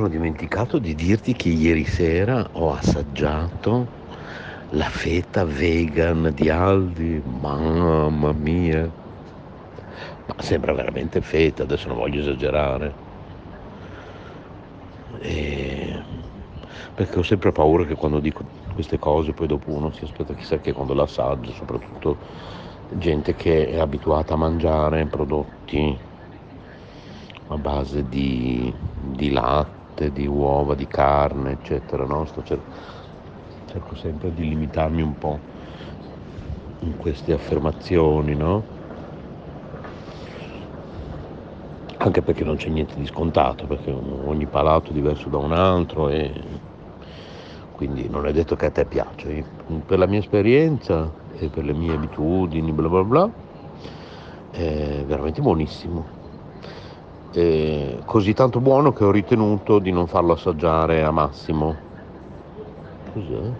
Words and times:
Sono 0.00 0.12
dimenticato 0.12 0.78
di 0.78 0.94
dirti 0.94 1.34
che 1.34 1.50
ieri 1.50 1.84
sera 1.84 2.48
ho 2.52 2.72
assaggiato 2.72 3.86
la 4.70 4.88
feta 4.88 5.44
vegan 5.44 6.32
di 6.32 6.48
Aldi, 6.48 7.22
mamma 7.22 8.32
mia. 8.32 8.90
Ma 10.24 10.34
sembra 10.38 10.72
veramente 10.72 11.20
feta, 11.20 11.64
adesso 11.64 11.88
non 11.88 11.98
voglio 11.98 12.20
esagerare. 12.20 12.94
E... 15.20 16.02
Perché 16.94 17.18
ho 17.18 17.22
sempre 17.22 17.52
paura 17.52 17.84
che 17.84 17.94
quando 17.94 18.20
dico 18.20 18.42
queste 18.72 18.98
cose 18.98 19.32
poi 19.32 19.48
dopo 19.48 19.70
uno 19.70 19.92
si 19.92 20.04
aspetta 20.04 20.32
chissà 20.32 20.56
che 20.60 20.72
quando 20.72 20.94
l'assaggio, 20.94 21.52
soprattutto 21.52 22.16
gente 22.88 23.34
che 23.34 23.68
è 23.68 23.78
abituata 23.78 24.32
a 24.32 24.38
mangiare 24.38 25.04
prodotti 25.04 25.98
a 27.48 27.56
base 27.58 28.08
di, 28.08 28.72
di 29.12 29.30
latte, 29.30 29.79
di 29.94 30.26
uova, 30.26 30.74
di 30.74 30.86
carne, 30.86 31.52
eccetera. 31.52 32.04
No? 32.04 32.26
Cer- 32.42 32.58
cerco 33.66 33.94
sempre 33.94 34.32
di 34.32 34.48
limitarmi 34.48 35.02
un 35.02 35.18
po' 35.18 35.38
in 36.80 36.96
queste 36.96 37.32
affermazioni, 37.32 38.34
no? 38.34 38.64
Anche 41.98 42.22
perché 42.22 42.44
non 42.44 42.56
c'è 42.56 42.70
niente 42.70 42.94
di 42.96 43.06
scontato, 43.06 43.66
perché 43.66 43.90
ogni 43.90 44.46
palato 44.46 44.90
è 44.90 44.94
diverso 44.94 45.28
da 45.28 45.36
un 45.36 45.52
altro 45.52 46.08
e 46.08 46.32
quindi 47.72 48.08
non 48.08 48.26
è 48.26 48.32
detto 48.32 48.56
che 48.56 48.66
a 48.66 48.70
te 48.70 48.86
piaccia. 48.86 49.28
Per 49.84 49.98
la 49.98 50.06
mia 50.06 50.18
esperienza 50.18 51.12
e 51.36 51.48
per 51.48 51.64
le 51.64 51.74
mie 51.74 51.94
abitudini, 51.94 52.72
bla 52.72 52.88
bla 52.88 53.04
bla, 53.04 53.30
è 54.50 55.04
veramente 55.06 55.42
buonissimo 55.42 56.19
eh, 57.32 58.00
così 58.04 58.32
tanto 58.34 58.60
buono 58.60 58.92
che 58.92 59.04
ho 59.04 59.10
ritenuto 59.10 59.78
di 59.78 59.90
non 59.90 60.06
farlo 60.06 60.32
assaggiare 60.32 61.02
a 61.04 61.10
Massimo. 61.10 61.84
Cos'è? 63.12 63.52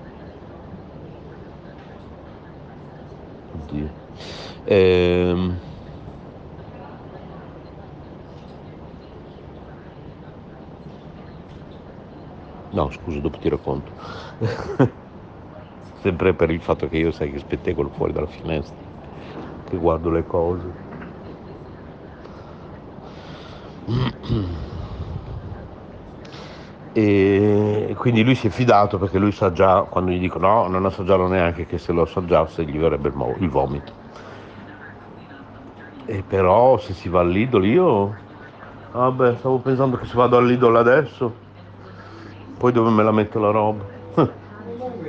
Oddio. 3.53 3.95
Eh, 4.65 5.35
no, 12.73 12.91
scusa, 12.91 13.21
dopo 13.21 13.39
ti 13.39 13.49
racconto. 13.49 13.95
Sempre 15.95 16.35
per 16.35 16.51
il 16.51 16.63
fatto 16.63 16.89
che 16.89 16.97
io 16.99 17.13
sai 17.13 17.31
che 17.31 17.39
spettegolo 17.39 17.91
fuori 17.91 18.13
dalla 18.13 18.27
finestra, 18.27 18.89
che 19.65 19.77
guardo 19.77 20.11
le 20.11 20.25
cose. 20.25 20.77
E 26.93 27.95
quindi 27.97 28.23
lui 28.25 28.35
si 28.35 28.49
è 28.49 28.51
fidato 28.51 28.99
perché 28.99 29.19
lui 29.19 29.33
sa 29.33 29.53
già, 29.53 29.83
quando 29.83 30.11
gli 30.11 30.19
dico 30.19 30.39
no, 30.39 30.67
non 30.67 30.85
assaggiarlo 30.87 31.29
neanche, 31.29 31.67
che 31.67 31.79
se 31.79 31.93
lo 31.93 32.03
assaggiasse 32.03 32.65
gli 32.65 32.79
verrebbe 32.79 33.09
il, 33.09 33.15
mo- 33.15 33.37
il 33.41 33.49
vomito. 33.49 33.93
E 36.05 36.23
però 36.25 36.77
se 36.79 36.93
si 36.93 37.09
va 37.09 37.21
all'idolo 37.21 37.65
io, 37.65 38.19
vabbè, 38.91 39.37
stavo 39.37 39.61
pensando 39.61 39.97
che 39.97 40.07
se 40.07 40.15
vado 40.17 40.37
all'idolo 40.37 40.79
adesso, 40.79 41.37
poi 42.57 42.73
dove 42.73 42.91
me 42.91 43.03
la 43.03 43.13
metto 43.13 43.39
la 43.39 43.51
roba? 43.51 43.89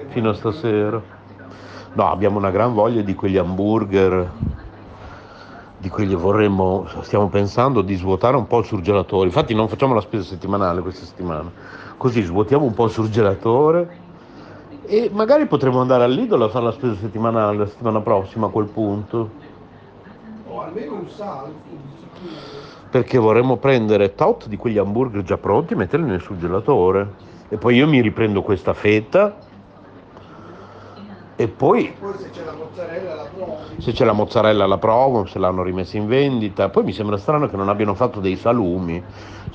Fino 0.08 0.30
a 0.30 0.34
stasera. 0.34 1.02
No, 1.94 2.09
abbiamo 2.09 2.38
una 2.38 2.52
gran 2.52 2.74
voglia 2.74 3.02
di 3.02 3.14
quegli 3.16 3.38
hamburger 3.38 4.31
di 5.81 5.90
quelli 5.90 6.14
vorremmo, 6.14 6.86
stiamo 7.02 7.28
pensando 7.28 7.81
di 7.81 7.96
svuotare 7.96 8.38
un 8.38 8.46
po' 8.46 8.59
il 8.59 8.66
surgelatore. 8.66 9.25
Infatti 9.25 9.56
non 9.56 9.68
facciamo 9.68 9.96
la 9.96 10.02
spesa 10.02 10.24
settimanale 10.24 10.81
questa 10.81 11.06
settimana, 11.06 11.52
così 11.97 12.22
svuotiamo 12.22 12.64
un 12.64 12.74
po' 12.75 12.86
il 12.86 12.92
surgelatore 12.92 13.97
e 14.86 15.09
magari 15.12 15.47
potremo 15.47 15.81
andare 15.81 16.03
all'idolo 16.03 16.46
a 16.46 16.50
fare 16.50 16.66
la 16.66 16.72
spesa 16.72 16.94
settimanale 16.97 17.58
la 17.58 17.66
settimana 17.66 18.00
prossima 18.00 18.46
a 18.46 18.50
quel 18.52 18.68
punto. 18.68 19.30
O 20.50 20.62
almeno 20.62 20.94
un 20.97 21.09
salto. 21.09 21.80
Perché 22.91 23.18
vorremmo 23.18 23.58
prendere 23.58 24.14
tot 24.14 24.47
di 24.47 24.58
quegli 24.58 24.78
hamburger 24.78 25.24
già 25.24 25.38
pronti 25.38 25.74
e 25.74 25.78
metterli 25.78 26.06
nel 26.06 26.22
surgelatore. 26.22 27.30
E 27.50 27.58
poi 27.58 27.75
io 27.75 27.88
mi 27.88 28.02
riprendo 28.02 28.44
questa 28.44 28.74
fetta 28.74 29.36
e 31.36 31.47
poi, 31.47 31.91
Poi 32.00 32.14
se 32.20 32.30
c'è 32.30 32.44
la 32.44 32.52
mozzarella 32.72 33.16
la 33.16 33.24
provi. 33.24 33.82
se 33.82 33.92
c'è 33.92 34.06
la 34.06 34.12
mozzarella 34.14 34.66
la 34.66 34.78
provo, 34.78 35.26
se 35.26 35.40
l'hanno 35.40 35.64
rimessa 35.64 35.98
in 35.98 36.08
vendita. 36.08 36.70
Poi 36.70 36.84
mi 36.84 36.94
sembra 36.94 37.18
strano 37.18 37.50
che 37.50 37.58
non 37.58 37.70
abbiano 37.70 37.94
fatto 37.94 38.20
dei 38.20 38.38
salumi. 38.38 39.04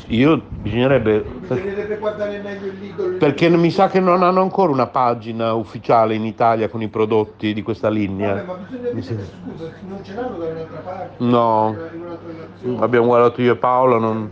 Io 0.08 0.40
bisognerebbe... 0.48 1.20
Bisognerebbe 1.20 1.96
guardare 1.96 2.38
meglio 2.40 2.66
il 2.66 2.78
Lidl. 2.78 3.16
Perché 3.16 3.48
mi 3.48 3.70
sa 3.70 3.88
che 3.88 4.00
non 4.00 4.22
hanno 4.22 4.42
ancora 4.42 4.70
una 4.70 4.86
pagina 4.86 5.54
ufficiale 5.54 6.14
in 6.14 6.24
Italia 6.24 6.68
con 6.68 6.82
i 6.82 6.88
prodotti 6.88 7.54
di 7.54 7.62
questa 7.62 7.88
linea. 7.88 8.34
Vabbè, 8.34 8.46
ma 8.46 8.66
vedere, 8.68 9.02
sembra- 9.02 9.24
scusa, 9.24 9.72
non 9.88 10.04
ce 10.04 10.14
l'hanno 10.14 10.36
da 10.36 10.46
un'altra 10.46 10.78
parte? 10.78 11.24
No. 11.24 11.76
In? 12.62 12.76
Abbiamo 12.80 13.06
guardato 13.06 13.40
io 13.40 13.52
e 13.52 13.56
Paola, 13.56 13.98
non... 13.98 14.30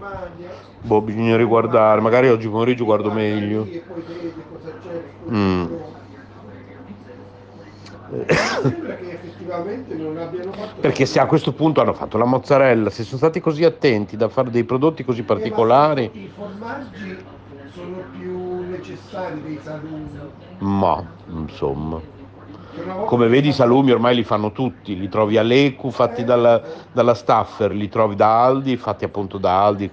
Boh, 0.82 1.00
bisogna 1.00 1.36
riguardare, 1.36 2.02
magari 2.02 2.28
oggi 2.28 2.46
pomeriggio 2.46 2.84
guardo 2.84 3.10
meglio. 3.10 3.66
Mm. 5.30 5.66
Sembra 8.26 8.96
che 8.96 9.12
effettivamente 9.12 9.94
non 9.94 10.16
abbiano 10.18 10.52
fatto... 10.52 10.80
Perché 10.80 11.06
se 11.06 11.20
a 11.20 11.26
questo 11.26 11.52
punto 11.52 11.80
hanno 11.80 11.94
fatto 11.94 12.18
la 12.18 12.24
mozzarella, 12.24 12.90
se 12.90 13.02
sono 13.04 13.18
stati 13.18 13.40
così 13.40 13.64
attenti 13.64 14.16
da 14.16 14.28
fare 14.28 14.50
dei 14.50 14.64
prodotti 14.64 15.04
così 15.04 15.22
particolari, 15.22 16.10
I 16.12 16.30
formaggi 16.34 17.16
sono 17.72 18.02
più 18.18 18.68
necessari 18.68 19.42
dei 19.42 19.58
salumi. 19.62 20.08
ma 20.58 21.04
insomma. 21.28 22.00
Come 23.06 23.28
vedi 23.28 23.48
i 23.48 23.52
salumi 23.52 23.92
ormai 23.92 24.16
li 24.16 24.24
fanno 24.24 24.50
tutti, 24.50 24.98
li 24.98 25.08
trovi 25.08 25.36
all'Ecu 25.36 25.90
fatti 25.90 26.24
dalla, 26.24 26.60
dalla 26.90 27.14
Staffer, 27.14 27.70
li 27.72 27.88
trovi 27.88 28.16
da 28.16 28.42
Aldi 28.44 28.76
fatti 28.76 29.04
appunto 29.04 29.38
da 29.38 29.64
Aldi. 29.64 29.90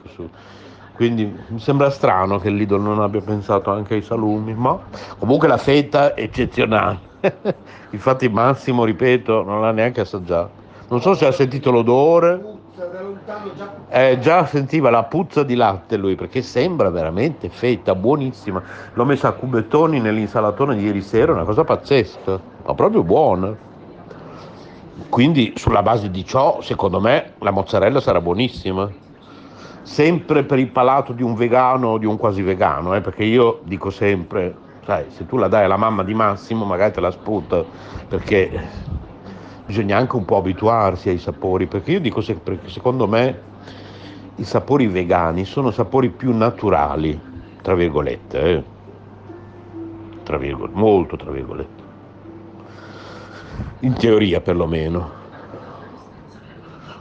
Quindi 0.94 1.32
mi 1.48 1.60
sembra 1.60 1.90
strano 1.92 2.40
che 2.40 2.50
l'Idol 2.50 2.82
non 2.82 3.00
abbia 3.00 3.22
pensato 3.22 3.72
anche 3.72 3.96
ai 3.96 4.02
salumi, 4.02 4.54
ma 4.54 4.80
comunque 5.18 5.48
la 5.48 5.58
fetta 5.58 6.14
è 6.16 6.22
eccezionale. 6.24 7.10
Infatti 7.92 8.30
Massimo, 8.30 8.84
ripeto, 8.84 9.44
non 9.44 9.62
l'ha 9.62 9.72
neanche 9.72 10.02
assaggiato. 10.02 10.60
Non 10.90 11.02
so 11.02 11.14
se 11.14 11.26
ha 11.26 11.32
sentito 11.32 11.72
l'odore, 11.72 12.60
eh, 13.90 14.18
già 14.20 14.46
sentiva 14.46 14.90
la 14.90 15.04
puzza 15.04 15.44
di 15.44 15.56
latte 15.56 15.98
lui, 15.98 16.16
perché 16.16 16.42
sembra 16.42 16.90
veramente 16.90 17.50
fetta, 17.50 17.96
buonissima. 17.96 18.62
L'ho 18.94 19.06
messa 19.06 19.30
a 19.30 19.32
cubettoni 19.34 20.00
nell'insalatone 20.00 20.76
di 20.76 20.86
ieri 20.86 21.02
sera, 21.02 21.34
una 21.34 21.44
cosa 21.44 21.64
pazzesca, 21.64 22.40
ma 22.66 22.74
proprio 22.74 23.04
buona. 23.04 23.56
Quindi 25.10 25.54
sulla 25.56 25.82
base 25.82 26.10
di 26.10 26.26
ciò, 26.26 26.62
secondo 26.62 27.00
me, 27.00 27.34
la 27.40 27.52
mozzarella 27.52 28.00
sarà 28.00 28.22
buonissima. 28.22 28.90
Sempre 29.84 30.44
per 30.44 30.60
il 30.60 30.70
palato 30.70 31.12
di 31.12 31.24
un 31.24 31.36
vegano 31.36 31.90
o 31.90 31.98
di 31.98 32.06
un 32.06 32.18
quasi 32.18 32.42
vegano, 32.42 32.96
eh, 32.96 33.02
perché 33.02 33.24
io 33.24 33.60
dico 33.64 33.90
sempre, 33.90 34.56
sai, 34.84 35.06
se 35.10 35.26
tu 35.26 35.38
la 35.38 35.48
dai 35.48 35.66
alla 35.66 35.78
mamma 35.78 36.04
di 36.04 36.14
Massimo, 36.14 36.66
magari 36.66 36.94
te 36.94 37.02
la 37.02 37.12
sputa, 37.12 37.64
perché 38.08 38.50
bisogna 39.66 39.98
anche 39.98 40.16
un 40.16 40.26
po' 40.26 40.38
abituarsi 40.38 41.10
ai 41.10 41.18
sapori, 41.18 41.68
perché 41.68 41.92
io 41.92 42.00
dico 42.00 42.22
sempre 42.22 42.60
che 42.60 42.70
secondo 42.70 43.08
me 43.08 43.50
i 44.36 44.44
sapori 44.44 44.88
vegani 44.88 45.46
sono 45.46 45.72
sapori 45.72 46.10
più 46.10 46.36
naturali, 46.36 47.20
tra 47.62 47.76
virgolette, 47.76 48.42
eh. 48.42 48.64
tra 50.24 50.38
virgolette 50.38 50.78
molto 50.78 51.16
tra 51.16 51.32
virgolette. 51.32 51.80
in 53.82 53.94
teoria 53.94 54.42
perlomeno, 54.42 55.20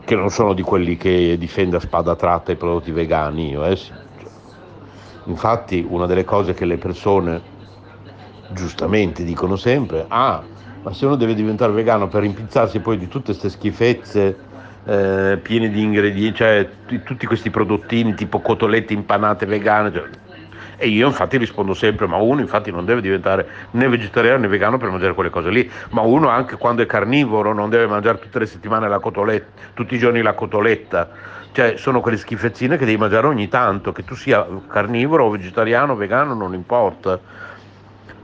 che 0.05 0.15
non 0.15 0.31
sono 0.31 0.55
di 0.55 0.63
quelli 0.63 0.97
che 0.97 1.37
difende 1.39 1.77
a 1.77 1.81
spada 1.81 2.15
tratta 2.15 2.53
i 2.53 2.57
prodotti 2.57 2.91
vegani, 2.91 3.51
io, 3.51 3.65
eh. 3.65 3.79
Infatti 5.25 5.87
una 5.89 6.07
delle 6.07 6.25
cose 6.25 6.55
che 6.55 6.65
le 6.65 6.77
persone 6.77 7.59
giustamente 8.53 9.25
dicono 9.25 9.57
sempre, 9.57 10.05
ah, 10.09 10.45
ma 10.83 10.93
se 10.93 11.07
uno 11.07 11.17
deve 11.17 11.35
diventare 11.35 11.73
vegano 11.73 12.09
per 12.09 12.23
rimpizzarsi 12.23 12.81
poi 12.81 12.99
di 12.99 13.09
tutte 13.09 13.27
queste 13.37 13.51
schifezze 13.51 14.39
eh, 14.85 15.39
piene 15.43 15.71
di 15.71 15.83
ingredienti, 15.83 16.37
cioè 16.37 16.69
t- 16.87 17.03
tutti 17.03 17.27
questi 17.27 17.51
prodottini 17.51 18.15
tipo 18.15 18.41
cotolette 18.41 18.93
impanate 18.93 19.47
vegane, 19.47 19.93
cioè, 19.93 20.09
e 20.77 20.89
io 20.89 21.07
infatti 21.07 21.37
rispondo 21.37 21.75
sempre, 21.75 22.07
ma 22.07 22.17
uno 22.17 22.41
infatti 22.41 22.71
non 22.71 22.87
deve 22.87 23.03
diventare 23.03 23.47
né 23.73 23.87
vegetariano 23.87 24.41
né 24.41 24.49
vegano 24.49 24.79
per 24.79 24.89
mangiare 24.89 25.13
quelle 25.13 25.29
cose 25.29 25.51
lì, 25.51 25.71
ma 25.91 26.01
uno 26.01 26.29
anche 26.29 26.57
quando 26.57 26.83
è 26.83 26.87
carnivoro 26.87 27.53
non 27.53 27.69
deve 27.69 27.87
mangiare 27.87 28.19
tutte 28.19 28.39
le 28.39 28.47
settimane 28.47 28.89
la 28.89 28.99
cotoletta, 28.99 29.61
tutti 29.75 29.95
i 29.95 29.99
giorni 29.99 30.23
la 30.23 30.33
cotoletta, 30.33 31.11
cioè 31.53 31.77
sono 31.77 32.01
quelle 32.01 32.17
schifezzine 32.17 32.79
che 32.79 32.87
devi 32.87 32.97
mangiare 32.97 33.27
ogni 33.27 33.49
tanto, 33.49 33.93
che 33.93 34.05
tu 34.05 34.15
sia 34.15 34.47
carnivoro 34.69 35.27
o 35.27 35.31
vegetariano 35.31 35.97
vegano 35.97 36.33
non 36.35 36.55
importa. 36.55 37.21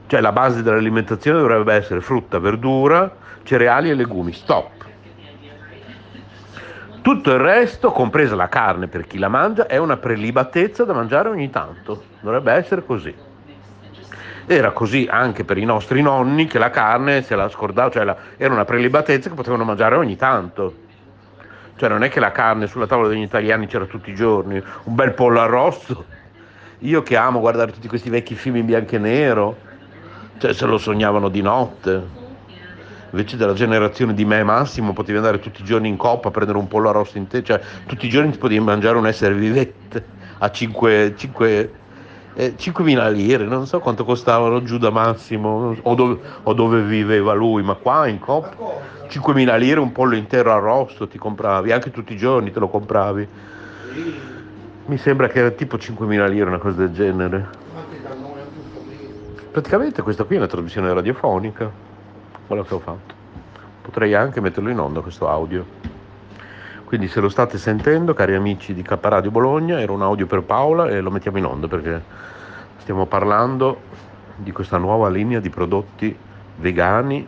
Cioè 0.07 0.21
la 0.21 0.31
base 0.31 0.63
dell'alimentazione 0.63 1.39
dovrebbe 1.39 1.73
essere 1.73 1.99
frutta, 1.99 2.39
verdura, 2.39 3.13
cereali 3.43 3.89
e 3.89 3.93
legumi, 3.93 4.31
stop. 4.31 4.85
Tutto 7.01 7.31
il 7.31 7.39
resto, 7.39 7.91
compresa 7.91 8.35
la 8.35 8.49
carne 8.49 8.87
per 8.87 9.05
chi 9.05 9.17
la 9.17 9.27
mangia, 9.27 9.67
è 9.67 9.77
una 9.77 9.97
prelibatezza 9.97 10.83
da 10.83 10.93
mangiare 10.93 11.29
ogni 11.29 11.49
tanto. 11.49 12.03
Dovrebbe 12.21 12.51
essere 12.53 12.85
così. 12.85 13.13
Era 14.45 14.71
così 14.71 15.07
anche 15.09 15.43
per 15.43 15.57
i 15.57 15.65
nostri 15.65 16.01
nonni 16.01 16.47
che 16.47 16.57
la 16.57 16.69
carne 16.69 17.21
se 17.21 17.35
la 17.35 17.49
scordava, 17.49 17.89
cioè 17.89 18.05
la, 18.05 18.15
era 18.37 18.53
una 18.53 18.65
prelibatezza 18.65 19.29
che 19.29 19.35
potevano 19.35 19.65
mangiare 19.65 19.95
ogni 19.95 20.15
tanto. 20.15 20.73
Cioè 21.75 21.89
non 21.89 22.03
è 22.03 22.09
che 22.09 22.21
la 22.21 22.31
carne 22.31 22.67
sulla 22.67 22.87
tavola 22.87 23.09
degli 23.09 23.21
italiani 23.21 23.67
c'era 23.67 23.85
tutti 23.85 24.09
i 24.09 24.15
giorni, 24.15 24.61
un 24.83 24.95
bel 24.95 25.13
pollo 25.13 25.41
arrosto. 25.41 26.05
Io 26.79 27.03
che 27.03 27.17
amo 27.17 27.39
guardare 27.39 27.71
tutti 27.71 27.87
questi 27.87 28.09
vecchi 28.09 28.35
film 28.35 28.55
in 28.57 28.65
bianco 28.65 28.95
e 28.95 28.99
nero, 28.99 29.57
cioè 30.37 30.53
se 30.53 30.65
lo 30.65 30.77
sognavano 30.77 31.29
di 31.29 31.41
notte 31.41 32.25
invece 33.09 33.37
della 33.37 33.53
generazione 33.53 34.13
di 34.13 34.25
me 34.25 34.43
Massimo 34.43 34.93
potevi 34.93 35.17
andare 35.17 35.39
tutti 35.39 35.61
i 35.61 35.65
giorni 35.65 35.87
in 35.87 35.97
coppa 35.97 36.27
a 36.27 36.31
prendere 36.31 36.57
un 36.57 36.67
pollo 36.67 36.89
arrosto 36.89 37.17
in 37.17 37.27
te, 37.27 37.43
cioè 37.43 37.59
tutti 37.85 38.05
i 38.05 38.09
giorni 38.09 38.31
ti 38.31 38.37
potevi 38.37 38.59
mangiare 38.59 38.97
un 38.97 39.07
essere 39.07 39.33
vivente 39.33 40.05
a 40.39 40.51
5, 40.51 41.13
5 41.15 41.71
eh, 42.39 42.53
5.000 42.55 43.11
lire, 43.13 43.45
non 43.45 43.65
so 43.65 43.79
quanto 43.79 44.05
costavano 44.05 44.61
giù 44.61 44.77
da 44.77 44.91
Massimo 44.91 45.75
o 45.81 45.95
dove, 45.95 46.19
o 46.43 46.53
dove 46.53 46.81
viveva 46.81 47.33
lui, 47.33 47.63
ma 47.63 47.73
qua 47.73 48.05
in 48.07 48.19
coppa 48.19 48.55
5.000 49.07 49.57
lire 49.57 49.79
un 49.79 49.91
pollo 49.91 50.15
intero 50.15 50.53
arrosto 50.53 51.07
ti 51.07 51.17
compravi, 51.17 51.71
anche 51.71 51.89
tutti 51.89 52.13
i 52.13 52.17
giorni 52.17 52.51
te 52.51 52.59
lo 52.59 52.67
compravi. 52.67 53.27
Mi 54.85 54.97
sembra 54.97 55.27
che 55.27 55.39
era 55.39 55.49
tipo 55.49 55.77
5.000 55.77 56.29
lire, 56.29 56.45
una 56.45 56.59
cosa 56.59 56.77
del 56.77 56.91
genere. 56.91 57.65
Praticamente 59.57 60.03
questa 60.03 60.23
qui 60.23 60.35
è 60.35 60.37
una 60.37 60.45
trasmissione 60.45 60.93
radiofonica, 60.93 61.67
quello 62.45 62.61
che 62.61 62.75
ho 62.75 62.79
fatto. 62.79 63.15
Potrei 63.81 64.13
anche 64.13 64.39
metterlo 64.39 64.69
in 64.69 64.77
onda 64.77 65.01
questo 65.01 65.27
audio. 65.27 65.65
Quindi 66.83 67.07
se 67.07 67.19
lo 67.19 67.27
state 67.27 67.57
sentendo, 67.57 68.13
cari 68.13 68.35
amici 68.35 68.75
di 68.75 68.83
K 68.83 68.95
Radio 69.01 69.31
Bologna, 69.31 69.79
era 69.81 69.91
un 69.91 70.03
audio 70.03 70.27
per 70.27 70.43
Paola 70.43 70.89
e 70.89 71.01
lo 71.01 71.09
mettiamo 71.09 71.39
in 71.39 71.45
onda 71.45 71.67
perché 71.67 72.03
stiamo 72.77 73.07
parlando 73.07 73.79
di 74.35 74.51
questa 74.51 74.77
nuova 74.77 75.09
linea 75.09 75.39
di 75.39 75.49
prodotti 75.49 76.15
vegani 76.57 77.27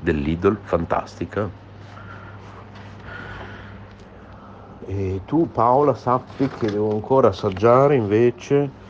dell'Idol 0.00 0.56
fantastica. 0.62 1.50
E 4.86 5.20
tu 5.26 5.50
Paola 5.52 5.94
sappi 5.94 6.48
che 6.48 6.70
devo 6.70 6.92
ancora 6.92 7.28
assaggiare 7.28 7.94
invece 7.94 8.86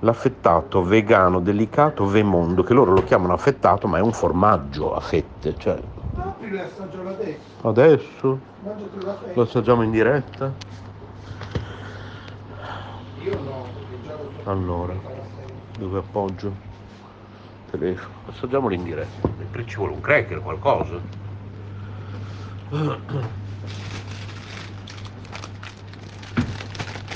l'affettato 0.00 0.82
vegano 0.82 1.40
delicato 1.40 2.06
Vemondo, 2.06 2.62
che 2.62 2.74
loro 2.74 2.92
lo 2.92 3.02
chiamano 3.02 3.32
affettato, 3.32 3.88
ma 3.88 3.98
è 3.98 4.00
un 4.00 4.12
formaggio 4.12 4.94
a 4.94 5.00
fette. 5.00 5.54
Cioè... 5.56 5.80
Adesso. 6.16 7.38
Adesso? 7.62 8.38
Mangiati 8.62 9.04
la 9.04 9.16
Lo 9.34 9.42
assaggiamo 9.42 9.82
in 9.82 9.90
diretta? 9.90 10.52
Io 13.22 13.40
no, 13.42 13.66
perché 13.74 14.06
già 14.06 14.12
lo 14.12 14.30
so. 14.42 14.50
Allora, 14.50 14.94
dove 15.78 15.98
appoggio? 15.98 16.66
Telefono. 17.70 18.14
Assaggiamolo 18.30 18.74
in 18.74 18.84
diretta. 18.84 19.28
E 19.52 19.66
ci 19.66 19.76
vuole 19.76 19.92
un 19.94 20.00
cracker, 20.00 20.40
qualcosa. 20.40 21.00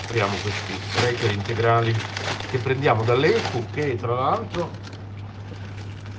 Apriamo 0.05 0.35
questi 0.43 0.73
cracker 0.95 1.33
integrali 1.33 1.95
che 2.53 2.59
prendiamo 2.59 3.03
dall'EFU 3.03 3.65
che 3.73 3.97
tra 3.97 4.13
l'altro 4.13 4.69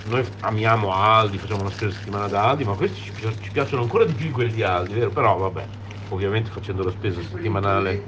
noi 0.05 0.25
amiamo 0.39 0.91
Aldi, 0.91 1.37
facciamo 1.37 1.61
una 1.61 1.69
spesa 1.69 1.95
settimana 1.95 2.27
da 2.27 2.49
Aldi, 2.49 2.63
ma 2.63 2.73
questi 2.73 2.99
ci, 2.99 3.13
ci 3.39 3.51
piacciono 3.51 3.83
ancora 3.83 4.03
di 4.03 4.13
più 4.13 4.31
quelli 4.31 4.51
di 4.51 4.63
Aldi, 4.63 4.95
vero? 4.95 5.11
Però 5.11 5.37
vabbè, 5.37 5.63
ovviamente 6.09 6.49
facendo 6.49 6.83
la 6.83 6.89
spesa 6.89 7.21
settimanale 7.21 8.03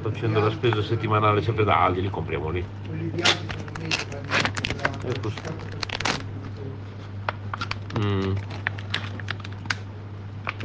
facendo 0.00 0.40
la 0.40 0.50
spesa 0.50 0.82
settimanale 0.82 1.40
sempre 1.40 1.62
da 1.62 1.84
Aldi, 1.84 2.00
li 2.00 2.10
compriamo 2.10 2.50
lì. 2.50 2.66
Quelli 2.84 3.08
di 3.12 3.22
altri 3.22 3.46
sono 3.48 3.62
mega 3.78 3.84
integrati. 3.84 5.06
Ecco. 5.06 5.28
50%. 5.28 5.82
Mm. 8.00 8.34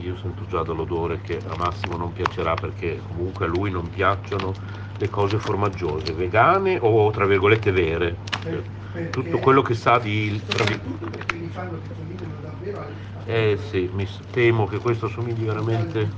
Io 0.02 0.16
sento 0.18 0.46
già 0.48 0.62
dall'odore 0.62 1.20
che 1.22 1.42
a 1.48 1.56
Massimo 1.58 1.98
non 1.98 2.14
piacerà 2.14 2.54
perché 2.54 3.02
comunque 3.08 3.46
a 3.46 3.48
lui 3.48 3.72
non 3.72 3.90
piacciono 3.90 4.54
le 4.98 5.10
cose 5.10 5.38
formaggiose, 5.40 6.14
vegane 6.14 6.78
o 6.80 7.10
tra 7.12 7.26
virgolette 7.26 7.72
vere. 7.72 8.16
Per- 8.44 8.64
perché- 8.92 9.10
Tutto 9.10 9.40
quello 9.40 9.62
che 9.62 9.74
sa 9.74 9.98
di... 10.00 10.40
tra 10.46 10.64
perché 10.66 11.36
li 11.36 11.50
fanno 11.50 11.80
che 11.80 11.94
somigliano 11.96 12.36
davvero 12.42 12.80
al 12.80 12.94
Eh 13.26 13.58
sì, 13.70 13.90
mi 13.94 14.08
temo 14.32 14.68
che 14.68 14.78
questo 14.78 15.08
somigli 15.08 15.46
veramente 15.46 16.10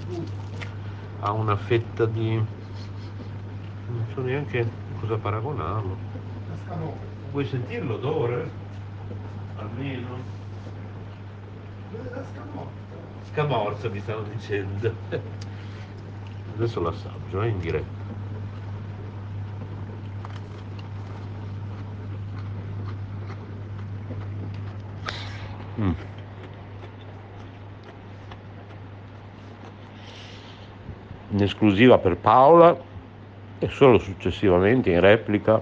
a 1.21 1.31
una 1.31 1.55
fetta 1.55 2.05
di... 2.05 2.33
non 2.33 4.05
so 4.13 4.21
neanche 4.21 4.65
cosa 4.99 5.15
paragonarlo. 5.15 5.97
Vuoi 7.31 7.45
sentire 7.45 7.83
l'odore? 7.83 8.49
Almeno. 9.55 10.17
La 12.13 12.23
scamorza. 12.33 12.88
Scamorza 13.31 13.89
mi 13.89 13.99
stanno 13.99 14.23
dicendo. 14.23 14.93
Adesso 16.55 16.81
l'assaggio, 16.81 17.41
è 17.41 17.47
in 17.47 17.59
diretta. 17.59 17.97
Mm. 25.79 25.91
In 31.29 31.41
esclusiva 31.43 31.97
per 31.97 32.17
Paola 32.17 32.77
e 33.59 33.67
solo 33.69 33.99
successivamente 33.99 34.89
in 34.89 34.99
replica 34.99 35.61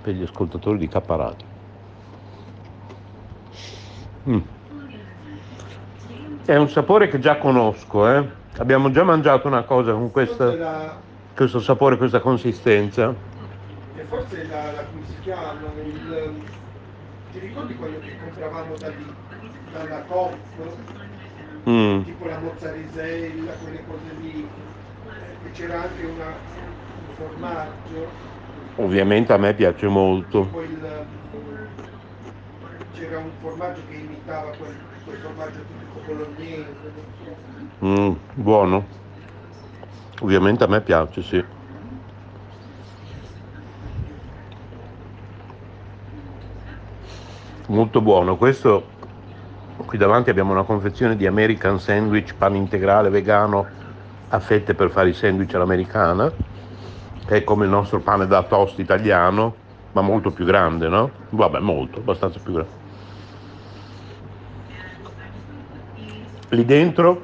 per 0.00 0.14
gli 0.14 0.22
ascoltatori 0.22 0.78
di 0.78 0.88
K. 0.88 1.36
Mm. 4.28 4.57
È 6.48 6.56
un 6.56 6.70
sapore 6.70 7.08
che 7.08 7.18
già 7.18 7.36
conosco, 7.36 8.08
eh. 8.10 8.26
Abbiamo 8.56 8.90
già 8.90 9.02
mangiato 9.04 9.48
una 9.48 9.64
cosa 9.64 9.92
con 9.92 10.10
questa- 10.10 10.54
la, 10.54 10.96
questo 11.34 11.60
sapore, 11.60 11.98
questa 11.98 12.20
consistenza. 12.20 13.14
che 13.94 14.02
forse 14.04 14.46
la, 14.48 14.72
la 14.72 14.82
come 14.90 15.04
si 15.04 15.20
chiama, 15.20 15.58
il, 15.84 16.32
ti 17.32 17.38
ricordi 17.40 17.76
quello 17.76 17.98
che 17.98 18.16
compravamo 18.24 18.76
da 18.78 18.88
lì, 18.88 19.14
dalla 19.72 20.00
Coop, 20.08 20.36
Mm. 21.68 22.02
tipo 22.04 22.26
la 22.26 22.38
mozzarella, 22.38 23.52
quelle 23.62 23.84
cose 23.86 24.14
lì, 24.22 24.48
che 25.42 25.50
c'era 25.52 25.82
anche 25.82 26.04
una, 26.06 26.24
un 26.28 27.14
formaggio, 27.14 28.08
Ovviamente 28.76 29.34
a 29.34 29.36
me 29.36 29.52
piace 29.52 29.86
molto. 29.86 30.48
il, 30.64 30.78
c'era 32.94 33.18
un 33.18 33.30
formaggio 33.42 33.80
che 33.90 33.96
imitava 33.96 34.50
quel, 34.52 34.74
so. 35.08 35.16
Mm, 37.84 38.12
buono. 38.34 38.86
Ovviamente 40.20 40.64
a 40.64 40.66
me 40.66 40.80
piace, 40.80 41.22
sì. 41.22 41.44
Molto 47.68 48.00
buono. 48.00 48.36
Questo 48.36 48.86
qui 49.84 49.98
davanti 49.98 50.30
abbiamo 50.30 50.52
una 50.52 50.64
confezione 50.64 51.16
di 51.16 51.26
American 51.26 51.78
Sandwich, 51.78 52.34
pane 52.34 52.56
integrale 52.56 53.10
vegano 53.10 53.66
a 54.28 54.40
fette 54.40 54.74
per 54.74 54.90
fare 54.90 55.10
i 55.10 55.14
sandwich 55.14 55.54
all'americana, 55.54 56.30
che 57.24 57.36
è 57.36 57.44
come 57.44 57.64
il 57.64 57.70
nostro 57.70 58.00
pane 58.00 58.26
da 58.26 58.42
toast 58.42 58.78
italiano, 58.78 59.54
ma 59.92 60.00
molto 60.00 60.30
più 60.30 60.44
grande, 60.44 60.88
no? 60.88 61.10
Vabbè, 61.30 61.60
molto, 61.60 62.00
abbastanza 62.00 62.40
più 62.40 62.52
grande. 62.52 62.86
Lì 66.50 66.64
dentro, 66.64 67.20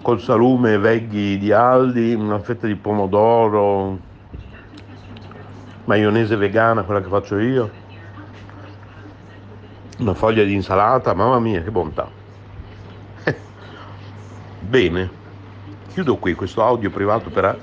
col 0.00 0.20
salume 0.20 0.78
veghi 0.78 1.38
di 1.38 1.50
Aldi, 1.50 2.14
una 2.14 2.38
fetta 2.38 2.68
di 2.68 2.76
pomodoro, 2.76 3.98
maionese 5.86 6.36
vegana, 6.36 6.84
quella 6.84 7.00
che 7.00 7.08
faccio 7.08 7.38
io, 7.38 7.70
una 9.98 10.14
foglia 10.14 10.44
di 10.44 10.52
insalata, 10.52 11.14
mamma 11.14 11.40
mia 11.40 11.62
che 11.62 11.70
bontà. 11.72 12.08
Bene, 14.60 15.10
chiudo 15.88 16.16
qui 16.18 16.34
questo 16.34 16.62
audio 16.62 16.90
privato 16.90 17.30
per, 17.30 17.60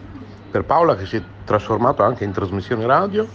per 0.50 0.66
Paola 0.66 0.98
che 0.98 1.06
si 1.06 1.16
è 1.16 1.24
trasformato 1.46 2.04
anche 2.04 2.26
in 2.26 2.34
trasmissione 2.34 2.86
radio. 2.86 3.28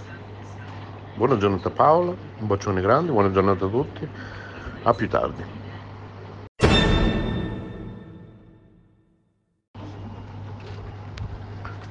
Buona 1.14 1.38
giornata 1.38 1.70
Paola, 1.70 2.10
un 2.10 2.46
bacione 2.46 2.82
grande, 2.82 3.12
buona 3.12 3.30
giornata 3.30 3.64
a 3.64 3.68
tutti, 3.68 4.06
a 4.82 4.92
più 4.92 5.08
tardi. 5.08 5.64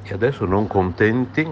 E 0.07 0.13
adesso 0.13 0.45
non 0.45 0.67
contenti 0.67 1.49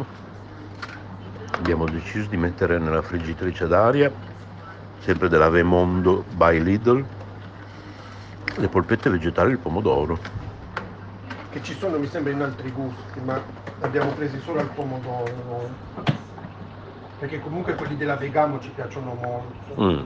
abbiamo 1.58 1.86
deciso 1.86 2.30
di 2.30 2.38
mettere 2.38 2.78
nella 2.78 3.02
friggitrice 3.02 3.66
d'aria, 3.66 4.14
sempre 5.00 5.28
della 5.28 5.50
Vemondo 5.50 6.24
by 6.36 6.62
Lidl, 6.62 7.04
le 8.58 8.68
polpette 8.68 9.10
vegetali 9.10 9.50
e 9.50 9.54
il 9.54 9.60
pomodoro. 9.60 10.20
Che 11.50 11.64
ci 11.64 11.74
sono 11.74 11.98
mi 11.98 12.06
sembra 12.06 12.32
in 12.32 12.42
altri 12.42 12.70
gusti, 12.70 13.20
ma 13.22 13.42
abbiamo 13.80 14.12
presi 14.12 14.40
solo 14.42 14.60
al 14.60 14.70
pomodoro. 14.70 15.70
Perché 17.18 17.40
comunque 17.40 17.74
quelli 17.74 17.98
della 17.98 18.18
Vegamo 18.18 18.60
ci 18.60 18.70
piacciono 18.70 19.16
molto. 19.16 19.82
Mm. 19.82 20.04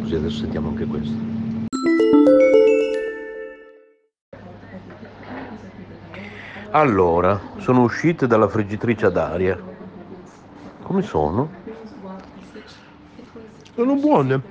Così 0.00 0.14
adesso 0.16 0.38
sentiamo 0.38 0.70
anche 0.70 0.86
questo. 0.86 1.27
Allora, 6.70 7.40
sono 7.58 7.82
uscite 7.82 8.26
dalla 8.26 8.48
friggitrice 8.48 9.06
ad 9.06 9.16
aria. 9.16 9.58
Come 10.82 11.02
sono? 11.02 11.50
Sono 13.74 13.94
buone. 13.96 14.42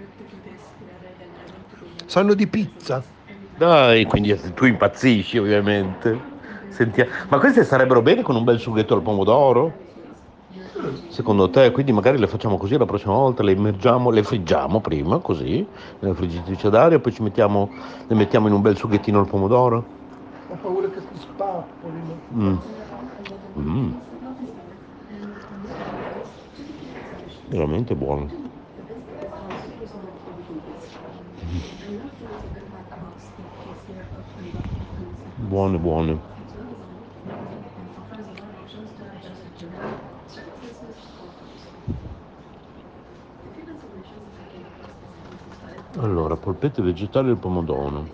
Sanno 2.06 2.34
di 2.34 2.48
pizza. 2.48 3.04
Dai, 3.56 4.06
quindi 4.06 4.36
tu 4.54 4.66
impazzisci 4.66 5.38
ovviamente. 5.38 6.36
Sentia- 6.70 7.08
Ma 7.30 7.40
queste 7.40 7.64
sarebbero 7.64 8.02
bene 8.02 8.22
con 8.22 8.36
un 8.36 8.44
bel 8.44 8.60
sughetto 8.60 8.94
al 8.94 9.02
pomodoro? 9.02 9.86
Secondo 11.10 11.50
te? 11.50 11.72
Quindi 11.72 11.92
magari 11.92 12.18
le 12.18 12.28
facciamo 12.28 12.58
così 12.58 12.78
la 12.78 12.86
prossima 12.86 13.14
volta, 13.14 13.44
le 13.44 13.52
immergiamo, 13.52 14.10
le 14.10 14.24
friggiamo 14.24 14.80
prima, 14.80 15.20
così, 15.20 15.68
nella 16.00 16.14
friggitrice 16.14 16.70
d'aria, 16.70 17.00
poi 17.00 17.12
ci 17.14 17.22
mettiamo, 17.24 17.72
le 18.08 18.16
mettiamo 18.16 18.48
in 18.48 18.54
un 18.54 18.62
bel 18.62 18.78
sughettino 18.78 19.20
al 19.20 19.28
pomodoro? 19.28 19.96
Ho 20.50 20.56
paura 20.56 20.88
che 20.90 20.97
si 21.20 21.30
spappolino. 21.32 22.26
Mm. 22.34 22.58
Mm. 23.56 23.92
Veramente 27.50 27.96
buono. 27.96 28.36
Buone, 35.36 35.80
buone. 35.80 36.26
Allora, 45.96 46.38
polpette 46.38 46.82
vegetali 46.82 47.30
al 47.30 47.40
pomodoro. 47.40 48.14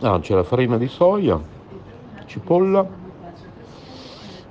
Ah, 0.00 0.20
c'è 0.20 0.32
la 0.32 0.44
farina 0.44 0.78
di 0.78 0.86
soia, 0.86 1.40
cipolla, 2.26 2.86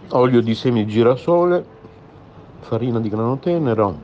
olio 0.09 0.41
di 0.41 0.53
semi 0.53 0.83
di 0.83 0.91
girasole, 0.91 1.65
farina 2.59 2.99
di 2.99 3.07
grano 3.07 3.37
tenero, 3.37 3.95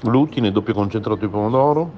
glutine, 0.00 0.52
doppio 0.52 0.72
concentrato 0.72 1.18
di 1.18 1.26
pomodoro, 1.26 1.90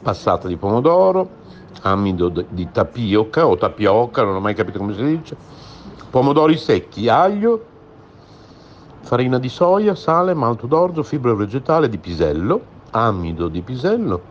passata 0.00 0.48
di 0.48 0.56
pomodoro, 0.56 1.28
amido 1.82 2.30
di 2.30 2.70
tapioca 2.72 3.46
o 3.46 3.58
tapioca, 3.58 4.22
non 4.22 4.36
ho 4.36 4.40
mai 4.40 4.54
capito 4.54 4.78
come 4.78 4.94
si 4.94 5.04
dice, 5.04 5.36
pomodori 6.08 6.56
secchi, 6.56 7.10
aglio, 7.10 7.62
farina 9.10 9.40
di 9.40 9.48
soia, 9.48 9.96
sale, 9.96 10.34
malto 10.34 10.68
d'orzo, 10.68 11.02
fibra 11.02 11.34
vegetale 11.34 11.88
di 11.88 11.98
pisello, 11.98 12.62
amido 12.92 13.48
di 13.48 13.60
pisello, 13.60 14.22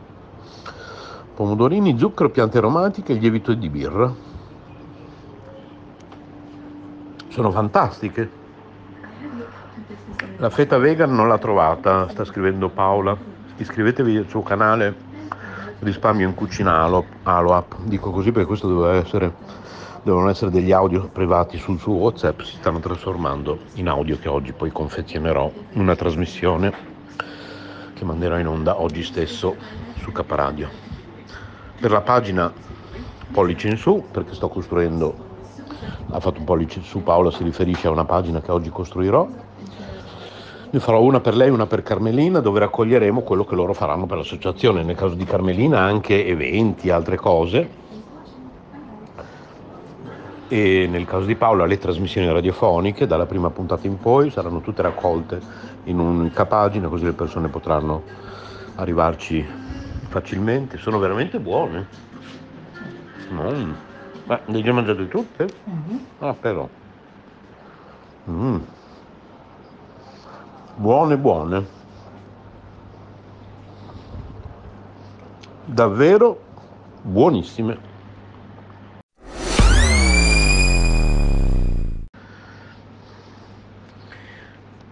pomodorini, 1.36 2.00
zucchero, 2.00 2.30
piante 2.30 2.60
aromatiche 2.60 3.12
lievito 3.12 3.54
di 3.54 3.68
birra. 3.68 4.10
Sono 7.28 7.52
fantastiche. 7.52 8.30
La 10.38 10.50
feta 10.50 10.78
vegan 10.78 11.14
non 11.14 11.28
l'ha 11.28 11.40
trovata, 11.40 12.08
sta 12.08 12.24
scrivendo 12.24 12.70
Paola. 12.70 13.18
Iscrivetevi 13.58 14.16
al 14.16 14.30
suo 14.30 14.44
canale 14.44 14.96
Risparmio 15.80 16.26
in 16.26 16.36
Cucina 16.36 16.84
Alo, 16.84 17.04
Aloap. 17.24 17.80
Dico 17.84 18.12
così 18.12 18.32
perché 18.32 18.48
questo 18.48 18.70
doveva 18.70 18.94
essere, 18.94 19.34
devono 20.04 20.30
essere 20.30 20.52
degli 20.52 20.72
audio 20.72 21.10
privati 21.12 21.58
sul 21.58 21.80
suo 21.80 21.94
WhatsApp, 21.94 22.42
si 22.42 22.56
stanno 22.56 22.80
trasformando 22.80 23.60
in 23.76 23.88
audio 23.88 24.18
che 24.18 24.30
oggi 24.30 24.54
poi 24.54 24.72
confezionerò 24.72 25.52
una 25.74 25.96
trasmissione 25.96 26.74
che 27.94 28.06
manderò 28.06 28.38
in 28.40 28.48
onda 28.48 28.80
oggi 28.80 29.04
stesso 29.04 29.56
su 29.98 30.12
K 30.12 30.24
Radio. 30.28 30.70
Per 31.80 31.92
la 31.92 32.02
pagina 32.02 32.52
pollice 33.32 33.68
in 33.68 33.78
su, 33.78 34.06
perché 34.12 34.34
sto 34.34 34.48
costruendo, 34.48 35.14
ha 36.12 36.20
fatto 36.20 36.40
un 36.40 36.46
pollice 36.46 36.80
in 36.80 36.86
su, 36.86 37.04
Paola 37.04 37.32
si 37.32 37.44
riferisce 37.44 37.88
a 37.88 37.92
una 37.92 38.06
pagina 38.06 38.42
che 38.42 38.52
oggi 38.52 38.70
costruirò. 38.70 39.28
Ne 40.72 40.80
farò 40.80 41.02
una 41.02 41.20
per 41.20 41.36
lei 41.36 41.50
una 41.50 41.66
per 41.66 41.82
Carmelina 41.82 42.40
dove 42.40 42.60
raccoglieremo 42.60 43.22
quello 43.22 43.44
che 43.44 43.56
loro 43.56 43.74
faranno 43.74 44.06
per 44.06 44.18
l'associazione. 44.18 44.84
Nel 44.84 44.96
caso 44.96 45.16
di 45.16 45.26
Carmelina 45.26 45.80
anche 45.80 46.26
eventi, 46.26 46.90
altre 46.90 47.18
cose. 47.18 47.88
E 50.52 50.88
nel 50.90 51.06
caso 51.06 51.26
di 51.26 51.36
Paola 51.36 51.68
le 51.68 51.78
trasmissioni 51.78 52.28
radiofoniche 52.28 53.06
dalla 53.06 53.28
prima 53.28 53.52
puntata 53.52 53.86
in 53.86 54.00
poi 54.00 54.32
saranno 54.32 54.62
tutte 54.62 54.82
raccolte 54.82 55.40
in 55.84 56.00
un'unica 56.00 56.48
pagina 56.48 56.88
così 56.88 57.06
le 57.06 57.14
persone 57.14 57.50
potranno 57.50 58.02
arrivarci 58.78 59.46
facilmente. 60.08 60.80
Sono 60.80 60.98
veramente 60.98 61.40
buone. 61.40 61.86
Mm. 63.32 63.72
Ma 64.24 64.42
le 64.46 64.58
hai 64.58 64.74
mangiate 64.74 65.08
tutte? 65.08 65.48
Ah 66.18 66.34
però. 66.34 66.68
Mm. 68.28 68.58
Buone, 70.78 71.18
buone. 71.18 71.66
Davvero 75.66 76.42
buonissime. 77.04 77.89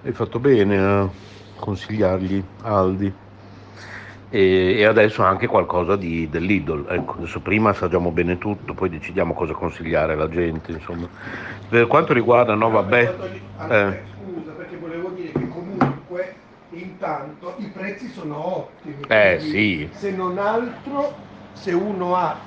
Hai 0.08 0.14
fatto 0.14 0.40
bene 0.40 0.78
a 0.78 1.10
consigliargli 1.58 2.42
Aldi. 2.62 3.14
E, 4.30 4.76
e 4.78 4.86
adesso 4.86 5.22
anche 5.22 5.48
qualcosa 5.48 5.98
di, 5.98 6.30
dell'Idol. 6.30 6.86
Ecco, 6.88 7.16
adesso 7.18 7.42
prima 7.42 7.72
assaggiamo 7.72 8.12
bene 8.12 8.38
tutto, 8.38 8.74
poi 8.74 8.88
decidiamo 8.90 9.34
cosa 9.34 9.52
consigliare 9.52 10.14
alla 10.14 10.30
gente. 10.30 10.72
Insomma. 10.72 11.10
Per 11.68 11.88
quanto 11.88 12.14
riguarda, 12.14 12.54
no, 12.56 12.70
vabbè. 12.70 13.06
Aspetta, 13.06 13.90
eh. 13.90 14.02
Scusa, 14.24 14.52
perché 14.52 14.78
volevo 14.78 15.10
dire 15.10 15.34
che 15.34 15.50
comunque 15.50 16.36
intanto 16.70 17.56
i 17.58 17.66
prezzi 17.66 18.08
sono 18.08 18.60
ottimi. 18.60 19.02
Eh, 19.10 19.40
sì. 19.42 19.90
Se 19.92 20.12
non 20.12 20.38
altro, 20.38 21.16
se 21.52 21.74
uno 21.74 22.16
ha, 22.16 22.38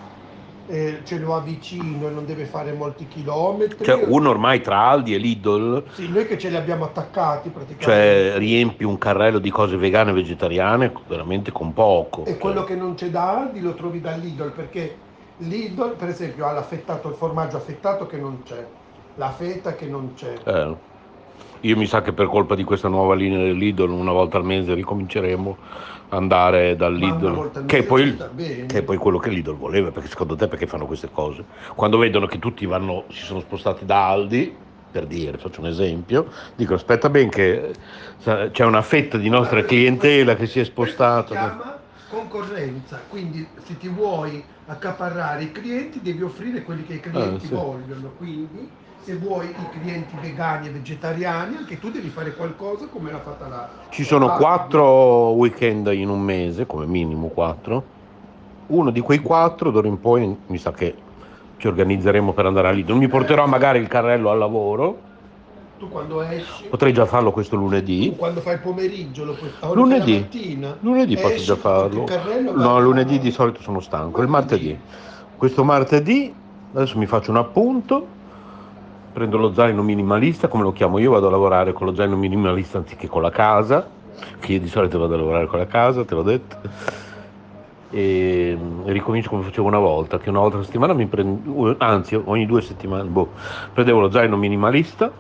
eh, 0.70 1.00
ce 1.02 1.18
lo 1.18 1.34
ha 1.34 1.40
vicino 1.40 2.06
e 2.06 2.10
non 2.10 2.24
deve 2.24 2.44
fare 2.44 2.72
molti 2.72 3.08
chilometri. 3.08 3.84
Cioè, 3.84 4.04
uno 4.06 4.30
ormai 4.30 4.60
tra 4.60 4.78
Aldi 4.88 5.14
e 5.14 5.18
Lidl, 5.18 5.84
Sì, 5.92 6.08
noi 6.08 6.26
che 6.26 6.38
ce 6.38 6.48
li 6.48 6.56
abbiamo 6.56 6.84
attaccati 6.84 7.48
praticamente. 7.48 7.84
cioè, 7.84 8.38
riempi 8.38 8.84
un 8.84 8.96
carrello 8.96 9.40
di 9.40 9.50
cose 9.50 9.76
vegane 9.76 10.10
e 10.10 10.14
vegetariane 10.14 10.92
veramente 11.08 11.50
con 11.50 11.72
poco. 11.72 12.24
E 12.24 12.38
quello 12.38 12.62
che 12.64 12.76
non 12.76 12.94
c'è 12.94 13.08
da 13.08 13.38
Aldi 13.38 13.60
lo 13.60 13.74
trovi 13.74 14.00
da 14.00 14.14
Lidl 14.14 14.52
perché 14.52 14.96
Lidl 15.38 15.96
per 15.96 16.08
esempio 16.08 16.46
ha 16.46 16.52
l'affettato, 16.52 17.08
il 17.08 17.14
formaggio 17.14 17.56
affettato 17.56 18.06
che 18.06 18.18
non 18.18 18.42
c'è, 18.44 18.64
la 19.16 19.30
feta 19.32 19.74
che 19.74 19.86
non 19.86 20.14
c'è. 20.14 20.34
Eh, 20.44 20.76
Io 21.62 21.76
mi 21.76 21.86
sa 21.86 22.00
che 22.00 22.12
per 22.12 22.26
colpa 22.26 22.54
di 22.54 22.64
questa 22.64 22.88
nuova 22.88 23.14
linea 23.14 23.38
del 23.42 23.56
Lidl 23.56 23.90
una 23.90 24.12
volta 24.12 24.38
al 24.38 24.44
mese 24.44 24.72
ricominceremo 24.74 25.58
ad 26.08 26.18
andare 26.18 26.74
dal 26.74 26.94
Lidl, 26.94 27.66
che 27.66 27.78
è, 27.78 27.82
poi, 27.84 28.16
che 28.36 28.78
è 28.78 28.82
poi 28.82 28.96
quello 28.96 29.18
che 29.18 29.28
Lidl 29.28 29.56
voleva, 29.56 29.90
perché 29.90 30.08
secondo 30.08 30.36
te 30.36 30.48
perché 30.48 30.66
fanno 30.66 30.86
queste 30.86 31.10
cose? 31.10 31.44
Quando 31.74 31.98
vedono 31.98 32.26
che 32.26 32.38
tutti 32.38 32.64
vanno, 32.64 33.04
si 33.10 33.24
sono 33.24 33.40
spostati 33.40 33.84
da 33.84 34.08
Aldi, 34.08 34.56
per 34.90 35.06
dire, 35.06 35.36
faccio 35.36 35.60
un 35.60 35.66
esempio, 35.66 36.32
dicono 36.56 36.76
aspetta 36.76 37.10
ben 37.10 37.28
che 37.28 37.74
c'è 38.22 38.64
una 38.64 38.82
fetta 38.82 39.18
di 39.18 39.28
nostra 39.28 39.62
clientela 39.62 40.34
che 40.36 40.46
si 40.46 40.60
è 40.60 40.64
spostata. 40.64 41.78
Si 41.94 42.06
concorrenza, 42.08 43.00
quindi 43.08 43.48
se 43.62 43.76
ti 43.78 43.86
vuoi 43.86 44.42
accaparrare 44.66 45.44
i 45.44 45.52
clienti 45.52 46.00
devi 46.02 46.22
offrire 46.22 46.62
quelli 46.62 46.84
che 46.84 46.94
i 46.94 47.00
clienti 47.00 47.44
Ah, 47.46 47.48
sì. 47.48 47.54
vogliono, 47.54 48.12
quindi 48.16 48.68
se 49.02 49.16
vuoi 49.16 49.48
i 49.48 49.68
clienti 49.80 50.14
vegani 50.20 50.68
e 50.68 50.70
vegetariani 50.70 51.56
anche 51.56 51.78
tu 51.78 51.90
devi 51.90 52.08
fare 52.08 52.34
qualcosa 52.34 52.86
come 52.86 53.10
l'ha 53.10 53.20
fatta 53.20 53.48
la... 53.48 53.68
Ci 53.90 54.04
sono 54.04 54.34
quattro 54.36 55.32
weekend 55.32 55.86
in 55.92 56.08
un 56.08 56.20
mese, 56.20 56.66
come 56.66 56.86
minimo 56.86 57.28
quattro. 57.28 57.84
Uno 58.66 58.90
di 58.90 59.00
quei 59.00 59.18
quattro, 59.18 59.70
d'ora 59.70 59.88
in 59.88 59.98
poi, 59.98 60.36
mi 60.46 60.58
sa 60.58 60.70
che 60.72 60.94
ci 61.56 61.66
organizzeremo 61.66 62.32
per 62.32 62.46
andare 62.46 62.68
a 62.68 62.70
Lidl. 62.70 62.94
Mi 62.94 63.08
porterò 63.08 63.46
magari 63.46 63.80
il 63.80 63.88
carrello 63.88 64.30
al 64.30 64.38
lavoro, 64.38 65.00
Tu 65.78 65.88
quando 65.88 66.20
esci, 66.22 66.66
potrei 66.68 66.92
già 66.92 67.04
farlo 67.06 67.32
questo 67.32 67.56
lunedì. 67.56 68.14
quando 68.16 68.40
fai 68.40 68.54
il 68.54 68.60
pomeriggio, 68.60 69.24
lo 69.24 69.34
puoi 69.34 69.50
fare 69.50 69.74
Lunedì. 69.74 70.20
mattina, 70.20 70.76
Lunedì 70.80 71.14
posso 71.16 71.28
esci, 71.34 71.44
già 71.46 71.54
ti 71.54 71.60
porti 71.60 71.96
farlo. 71.96 72.04
carrello, 72.04 72.56
No, 72.56 72.78
lunedì 72.80 73.18
di 73.18 73.30
solito 73.30 73.60
sono 73.62 73.80
stanco. 73.80 74.20
Il 74.22 74.28
martedì. 74.28 74.78
Questo 75.36 75.64
martedì, 75.64 76.32
adesso 76.74 76.98
mi 76.98 77.06
faccio 77.06 77.30
un 77.30 77.38
appunto, 77.38 78.19
prendo 79.12 79.36
lo 79.36 79.52
zaino 79.52 79.82
minimalista, 79.82 80.48
come 80.48 80.62
lo 80.64 80.72
chiamo 80.72 80.98
io, 80.98 81.10
vado 81.12 81.28
a 81.28 81.30
lavorare 81.30 81.72
con 81.72 81.86
lo 81.86 81.94
zaino 81.94 82.16
minimalista 82.16 82.78
anziché 82.78 83.06
con 83.08 83.22
la 83.22 83.30
casa, 83.30 83.92
che 84.38 84.52
io 84.54 84.60
di 84.60 84.68
solito 84.68 84.98
vado 84.98 85.14
a 85.14 85.16
lavorare 85.18 85.46
con 85.46 85.58
la 85.58 85.66
casa, 85.66 86.04
te 86.04 86.14
l'ho 86.14 86.22
detto. 86.22 86.58
E 87.92 88.54
mm, 88.56 88.86
ricomincio 88.86 89.30
come 89.30 89.42
facevo 89.42 89.66
una 89.66 89.78
volta, 89.78 90.18
che 90.18 90.30
una 90.30 90.38
volta 90.40 90.58
a 90.58 90.62
settimana 90.62 90.92
mi 90.94 91.08
prendo, 91.08 91.74
anzi 91.78 92.14
ogni 92.14 92.46
due 92.46 92.62
settimane, 92.62 93.08
boh, 93.08 93.34
prendevo 93.72 94.00
lo 94.00 94.10
zaino 94.10 94.36
minimalista, 94.36 95.18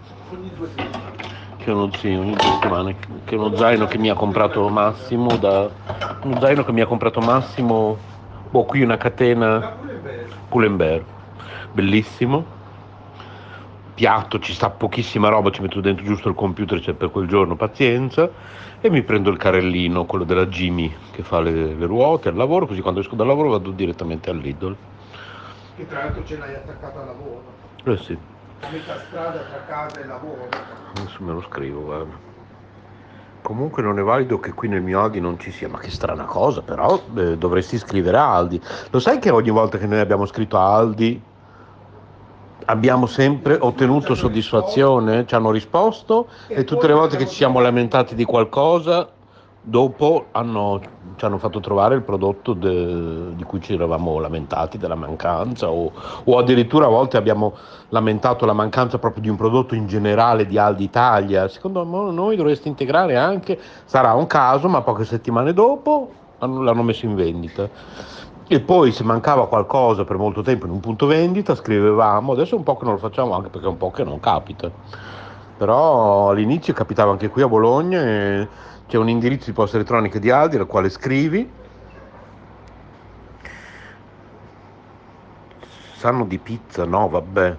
che 1.56 1.70
è 1.70 1.74
uno, 1.74 1.92
sì, 1.92 2.08
ogni 2.14 2.36
due 2.38 2.50
settimane, 2.50 2.96
che 2.98 3.34
è 3.34 3.38
uno 3.38 3.54
zaino 3.54 3.86
che 3.86 3.98
mi 3.98 4.08
ha 4.08 4.14
comprato 4.14 4.68
Massimo, 4.70 5.36
da, 5.36 5.74
uno 6.22 6.38
zaino 6.38 6.64
che 6.64 6.72
mi 6.72 6.80
ha 6.80 6.86
comprato 6.86 7.20
Massimo, 7.20 8.06
boh, 8.48 8.64
qui 8.64 8.82
una 8.82 8.96
catena. 8.96 9.74
Pull&Bear, 10.48 11.06
bellissimo. 11.72 12.59
Piatto, 14.00 14.38
ci 14.38 14.54
sta 14.54 14.70
pochissima 14.70 15.28
roba, 15.28 15.50
ci 15.50 15.60
metto 15.60 15.82
dentro 15.82 16.06
giusto 16.06 16.30
il 16.30 16.34
computer, 16.34 16.80
c'è 16.80 16.94
per 16.94 17.10
quel 17.10 17.28
giorno, 17.28 17.54
pazienza. 17.54 18.30
E 18.80 18.88
mi 18.88 19.02
prendo 19.02 19.28
il 19.28 19.36
carrellino, 19.36 20.06
quello 20.06 20.24
della 20.24 20.46
Jimmy, 20.46 20.90
che 21.10 21.22
fa 21.22 21.38
le, 21.40 21.74
le 21.74 21.84
ruote 21.84 22.30
al 22.30 22.34
lavoro, 22.34 22.64
così 22.66 22.80
quando 22.80 23.00
esco 23.00 23.14
dal 23.14 23.26
lavoro 23.26 23.50
vado 23.50 23.70
direttamente 23.72 24.30
al 24.30 24.38
Lidl. 24.38 24.74
Che 25.76 25.86
tra 25.86 26.04
l'altro 26.04 26.24
ce 26.24 26.38
l'hai 26.38 26.54
attaccato 26.54 26.98
al 26.98 27.06
lavoro. 27.08 27.42
Eh 27.84 27.96
sì, 27.98 28.16
A 28.60 28.68
metà 28.72 28.98
strada 29.06 29.38
tra 29.40 29.64
casa 29.68 30.00
e 30.00 30.06
lavoro. 30.06 30.48
adesso 30.96 31.22
me 31.22 31.32
lo 31.32 31.42
scrivo, 31.42 31.82
guarda. 31.82 32.28
Comunque 33.42 33.82
non 33.82 33.98
è 33.98 34.02
valido 34.02 34.40
che 34.40 34.54
qui 34.54 34.68
nel 34.68 34.80
mio 34.80 35.02
Aldi 35.02 35.20
non 35.20 35.38
ci 35.38 35.50
sia, 35.50 35.68
ma 35.68 35.76
che 35.78 35.90
strana 35.90 36.24
cosa, 36.24 36.62
però 36.62 37.02
eh, 37.16 37.36
dovresti 37.36 37.76
scrivere 37.76 38.16
a 38.16 38.34
Aldi. 38.34 38.58
Lo 38.92 38.98
sai 38.98 39.18
che 39.18 39.28
ogni 39.28 39.50
volta 39.50 39.76
che 39.76 39.86
noi 39.86 39.98
abbiamo 40.00 40.24
scritto 40.24 40.56
a 40.56 40.74
Aldi 40.74 41.28
abbiamo 42.66 43.06
sempre 43.06 43.56
ottenuto 43.60 44.14
soddisfazione, 44.14 45.26
ci 45.26 45.34
hanno 45.34 45.50
risposto 45.50 46.28
e 46.46 46.64
tutte 46.64 46.86
le 46.86 46.94
volte 46.94 47.16
che 47.16 47.26
ci 47.26 47.34
siamo 47.34 47.60
lamentati 47.60 48.14
di 48.14 48.24
qualcosa, 48.24 49.08
dopo 49.62 50.26
hanno- 50.32 50.80
ci 51.16 51.24
hanno 51.26 51.36
fatto 51.36 51.60
trovare 51.60 51.94
il 51.94 52.02
prodotto 52.02 52.54
de- 52.54 53.34
di 53.34 53.42
cui 53.44 53.60
ci 53.60 53.74
eravamo 53.74 54.18
lamentati, 54.18 54.78
della 54.78 54.94
mancanza, 54.94 55.70
o, 55.70 55.92
o 56.24 56.38
addirittura 56.38 56.86
a 56.86 56.88
volte 56.88 57.16
abbiamo 57.18 57.54
lamentato 57.90 58.46
la 58.46 58.54
mancanza 58.54 58.98
proprio 58.98 59.22
di 59.22 59.28
un 59.28 59.36
prodotto 59.36 59.74
in 59.74 59.86
generale 59.86 60.46
di 60.46 60.56
Aldi 60.56 60.84
Italia. 60.84 61.46
Secondo 61.48 61.84
noi 61.84 62.36
dovreste 62.36 62.68
integrare 62.68 63.16
anche, 63.16 63.58
sarà 63.84 64.14
un 64.14 64.26
caso, 64.26 64.66
ma 64.68 64.80
poche 64.80 65.04
settimane 65.04 65.52
dopo 65.52 66.10
hanno- 66.38 66.62
l'hanno 66.62 66.82
messo 66.82 67.04
in 67.04 67.14
vendita. 67.14 67.68
E 68.52 68.58
poi 68.60 68.90
se 68.90 69.04
mancava 69.04 69.46
qualcosa 69.46 70.02
per 70.02 70.16
molto 70.16 70.42
tempo 70.42 70.66
in 70.66 70.72
un 70.72 70.80
punto 70.80 71.06
vendita 71.06 71.54
scrivevamo, 71.54 72.32
adesso 72.32 72.56
è 72.56 72.58
un 72.58 72.64
po' 72.64 72.76
che 72.76 72.84
non 72.84 72.94
lo 72.94 72.98
facciamo 72.98 73.32
anche 73.36 73.48
perché 73.48 73.68
è 73.68 73.70
un 73.70 73.76
po' 73.76 73.92
che 73.92 74.02
non 74.02 74.18
capita. 74.18 74.68
Però 75.56 76.30
all'inizio 76.30 76.72
capitava 76.72 77.12
anche 77.12 77.28
qui 77.28 77.42
a 77.42 77.46
Bologna, 77.46 78.02
e 78.02 78.48
c'è 78.88 78.98
un 78.98 79.08
indirizzo 79.08 79.44
di 79.44 79.52
posta 79.52 79.76
elettronica 79.76 80.18
di 80.18 80.30
Aldi 80.30 80.56
al 80.56 80.66
quale 80.66 80.88
scrivi. 80.88 81.48
Sanno 85.94 86.24
di 86.24 86.38
pizza? 86.40 86.84
No, 86.84 87.08
vabbè, 87.08 87.56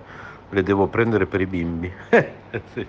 le 0.49 0.63
devo 0.63 0.87
prendere 0.87 1.25
per 1.25 1.39
i 1.39 1.45
bimbi. 1.45 1.93
Sì. 2.73 2.85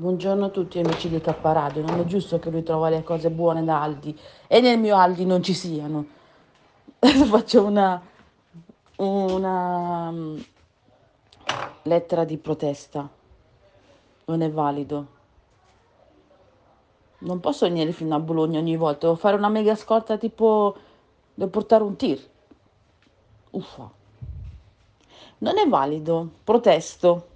Buongiorno 0.00 0.46
a 0.46 0.48
tutti 0.48 0.78
amici 0.78 1.10
di 1.10 1.20
K 1.20 1.34
non 1.42 2.00
è 2.00 2.04
giusto 2.06 2.38
che 2.38 2.48
lui 2.48 2.62
trova 2.62 2.88
le 2.88 3.02
cose 3.02 3.28
buone 3.28 3.62
da 3.64 3.82
Aldi 3.82 4.18
e 4.46 4.62
nel 4.62 4.78
mio 4.78 4.96
Aldi 4.96 5.26
non 5.26 5.42
ci 5.42 5.52
siano. 5.52 6.06
Adesso 7.00 7.26
faccio 7.28 7.62
una, 7.62 8.00
una 8.96 10.10
mm, 10.10 10.38
lettera 11.82 12.24
di 12.24 12.38
protesta. 12.38 13.06
Non 14.24 14.40
è 14.40 14.50
valido. 14.50 15.06
Non 17.18 17.40
posso 17.40 17.66
venire 17.66 17.92
fino 17.92 18.14
a 18.14 18.20
Bologna 18.20 18.58
ogni 18.58 18.76
volta, 18.76 19.00
devo 19.06 19.18
fare 19.18 19.36
una 19.36 19.50
mega 19.50 19.74
scorta 19.74 20.16
tipo... 20.16 20.76
devo 21.34 21.50
portare 21.50 21.82
un 21.82 21.96
tir. 21.96 22.26
Uffa. 23.50 23.90
Non 25.40 25.58
è 25.58 25.68
valido, 25.68 26.26
protesto. 26.42 27.29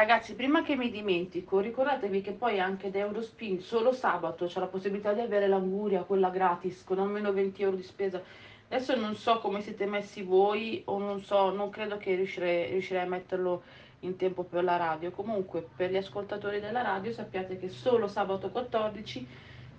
Ragazzi, 0.00 0.34
prima 0.34 0.62
che 0.62 0.76
mi 0.76 0.90
dimentico, 0.90 1.58
ricordatevi 1.58 2.22
che 2.22 2.32
poi 2.32 2.58
anche 2.58 2.90
da 2.90 3.00
Eurospin 3.00 3.60
solo 3.60 3.92
sabato 3.92 4.46
c'è 4.46 4.58
la 4.58 4.66
possibilità 4.66 5.12
di 5.12 5.20
avere 5.20 5.46
l'anguria, 5.46 6.04
quella 6.04 6.30
gratis, 6.30 6.82
con 6.84 7.00
almeno 7.00 7.34
20 7.34 7.62
euro 7.62 7.76
di 7.76 7.82
spesa. 7.82 8.22
Adesso 8.68 8.96
non 8.96 9.14
so 9.14 9.40
come 9.40 9.60
siete 9.60 9.84
messi 9.84 10.22
voi 10.22 10.80
o 10.86 10.96
non 10.98 11.22
so, 11.22 11.50
non 11.50 11.68
credo 11.68 11.98
che 11.98 12.14
riuscirei, 12.14 12.70
riuscirei 12.70 13.02
a 13.02 13.08
metterlo 13.08 13.62
in 14.00 14.16
tempo 14.16 14.42
per 14.44 14.64
la 14.64 14.78
radio. 14.78 15.10
Comunque, 15.10 15.68
per 15.76 15.90
gli 15.90 15.98
ascoltatori 15.98 16.60
della 16.60 16.80
radio 16.80 17.12
sappiate 17.12 17.58
che 17.58 17.68
solo 17.68 18.08
sabato 18.08 18.48
14 18.48 19.26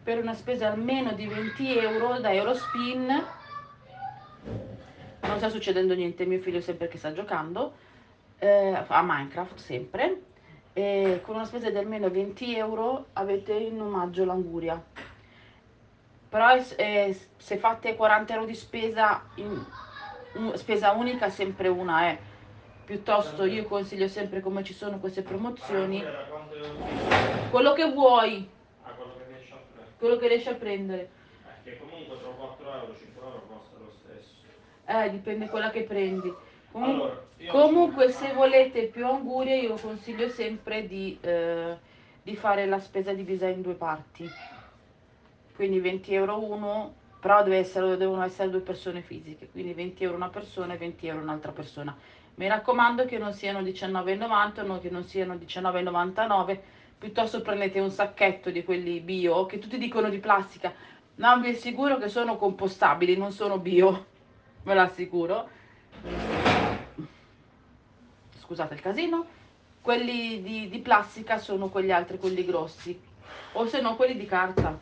per 0.03 0.19
una 0.19 0.35
spesa 0.35 0.67
almeno 0.67 1.13
di 1.13 1.25
20 1.25 1.77
euro 1.79 2.19
da 2.19 2.31
Eurospin 2.31 3.07
non 5.21 5.37
sta 5.37 5.49
succedendo 5.49 5.95
niente, 5.95 6.25
mio 6.25 6.41
figlio 6.41 6.61
sempre 6.61 6.87
che 6.87 6.99
sta 6.99 7.11
giocando 7.11 7.89
eh, 8.41 8.83
a 8.87 9.01
Minecraft 9.03 9.57
sempre. 9.59 10.21
E 10.73 11.19
con 11.21 11.35
una 11.35 11.45
spesa 11.45 11.69
di 11.69 11.77
almeno 11.77 12.09
20 12.09 12.55
euro 12.55 13.07
avete 13.13 13.53
in 13.53 13.79
omaggio 13.79 14.25
l'anguria. 14.25 14.81
Però 16.29 16.47
è- 16.49 17.15
se 17.37 17.57
fate 17.57 17.95
40 17.95 18.33
euro 18.33 18.45
di 18.45 18.55
spesa 18.55 19.21
in, 19.35 19.63
un- 20.33 20.57
spesa 20.57 20.91
unica 20.91 21.29
sempre 21.29 21.67
una 21.67 22.03
è 22.07 22.17
piuttosto 22.85 23.43
io 23.45 23.65
consiglio 23.65 24.07
sempre 24.07 24.39
come 24.39 24.63
ci 24.63 24.73
sono 24.73 24.97
queste 24.99 25.21
promozioni. 25.21 26.03
Quello 27.49 27.73
che 27.73 27.91
vuoi. 27.91 28.49
Quello 29.99 30.17
che 30.17 30.27
riesci 30.27 30.49
a 30.49 30.55
prendere. 30.55 31.09
che 31.63 31.69
Eh, 31.69 31.73
che 31.75 31.79
comunque 31.79 32.17
sono 32.17 32.33
4 32.35 32.65
euro, 32.73 32.95
5 32.97 33.21
euro 33.21 33.41
costa 33.47 33.77
lo 33.77 33.91
stesso. 33.91 34.39
eh 34.85 35.09
dipende 35.11 35.47
quella 35.47 35.69
che 35.69 35.83
prendi 35.83 36.33
Comunque- 36.71 37.29
Allora, 37.39 37.51
Comunque, 37.51 38.11
se 38.11 38.33
volete 38.33 38.83
più 38.83 39.07
angurie, 39.07 39.57
io 39.57 39.75
consiglio 39.75 40.29
sempre 40.29 40.87
di, 40.87 41.17
eh, 41.21 41.75
di 42.21 42.35
fare 42.35 42.67
la 42.67 42.79
spesa 42.79 43.13
divisa 43.13 43.47
in 43.47 43.61
due 43.61 43.73
parti. 43.73 44.31
Quindi 45.55 45.79
20 45.79 46.13
euro 46.13 46.43
uno, 46.43 46.93
però 47.19 47.43
deve 47.43 47.57
essere- 47.57 47.97
devono 47.97 48.23
essere 48.23 48.49
due 48.49 48.59
persone 48.59 49.01
fisiche, 49.01 49.49
quindi 49.49 49.73
20 49.73 50.03
euro 50.03 50.15
una 50.17 50.29
persona 50.29 50.73
e 50.75 50.77
20 50.77 51.07
euro 51.07 51.21
un'altra 51.21 51.51
persona. 51.51 51.97
Mi 52.35 52.47
raccomando 52.47 53.05
che 53.05 53.17
non 53.17 53.33
siano 53.33 53.61
19,90 53.63 54.63
o 54.63 54.79
che 54.79 54.89
non 54.89 55.03
siano 55.03 55.35
19,99, 55.35 56.61
piuttosto 56.97 57.41
prendete 57.41 57.79
un 57.79 57.89
sacchetto 57.89 58.51
di 58.51 58.63
quelli 58.63 58.99
bio, 58.99 59.45
che 59.47 59.59
tutti 59.59 59.77
dicono 59.77 60.09
di 60.09 60.19
plastica, 60.19 60.71
ma 61.15 61.35
vi 61.37 61.49
assicuro 61.49 61.97
che 61.97 62.07
sono 62.07 62.37
compostabili, 62.37 63.17
non 63.17 63.31
sono 63.31 63.57
bio, 63.57 64.05
ve 64.63 64.73
l'assicuro 64.75 65.49
scusate 68.51 68.73
il 68.73 68.81
casino, 68.81 69.25
quelli 69.79 70.41
di, 70.41 70.67
di 70.67 70.79
plastica 70.79 71.37
sono 71.37 71.69
quegli 71.69 71.89
altri, 71.89 72.17
quelli 72.17 72.43
grossi, 72.43 72.99
o 73.53 73.65
se 73.65 73.79
no 73.79 73.95
quelli 73.95 74.17
di 74.17 74.25
carta. 74.25 74.77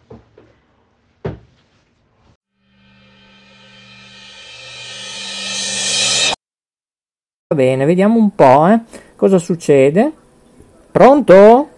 Va 7.48 7.56
bene, 7.56 7.86
vediamo 7.86 8.18
un 8.18 8.34
po' 8.34 8.68
eh, 8.70 8.80
cosa 9.16 9.38
succede. 9.38 10.12
Pronto? 10.92 11.70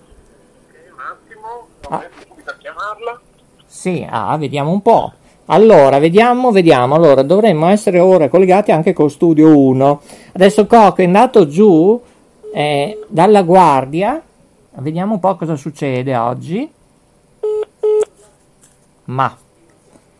Eh, 0.71 0.91
un 0.91 0.97
attimo, 0.97 1.67
ah. 1.89 1.95
ho 1.95 1.99
ah. 1.99 2.10
a 2.45 2.58
chiamarla. 2.58 3.21
Sì, 3.65 4.08
ah, 4.10 4.38
vediamo 4.38 4.71
un 4.71 4.82
po'. 4.82 5.13
Allora, 5.51 5.99
vediamo, 5.99 6.51
vediamo. 6.51 6.95
Allora, 6.95 7.23
dovremmo 7.23 7.67
essere 7.67 7.99
ora 7.99 8.29
collegati 8.29 8.71
anche 8.71 8.93
con 8.93 9.09
Studio 9.09 9.57
1. 9.57 10.01
Adesso 10.31 10.65
Coco 10.65 11.01
è 11.01 11.05
andato 11.05 11.45
giù 11.47 12.01
eh, 12.53 12.99
dalla 13.07 13.41
guardia. 13.41 14.21
Vediamo 14.75 15.15
un 15.15 15.19
po' 15.19 15.35
cosa 15.35 15.57
succede 15.57 16.15
oggi. 16.15 16.69
Ma 19.05 19.37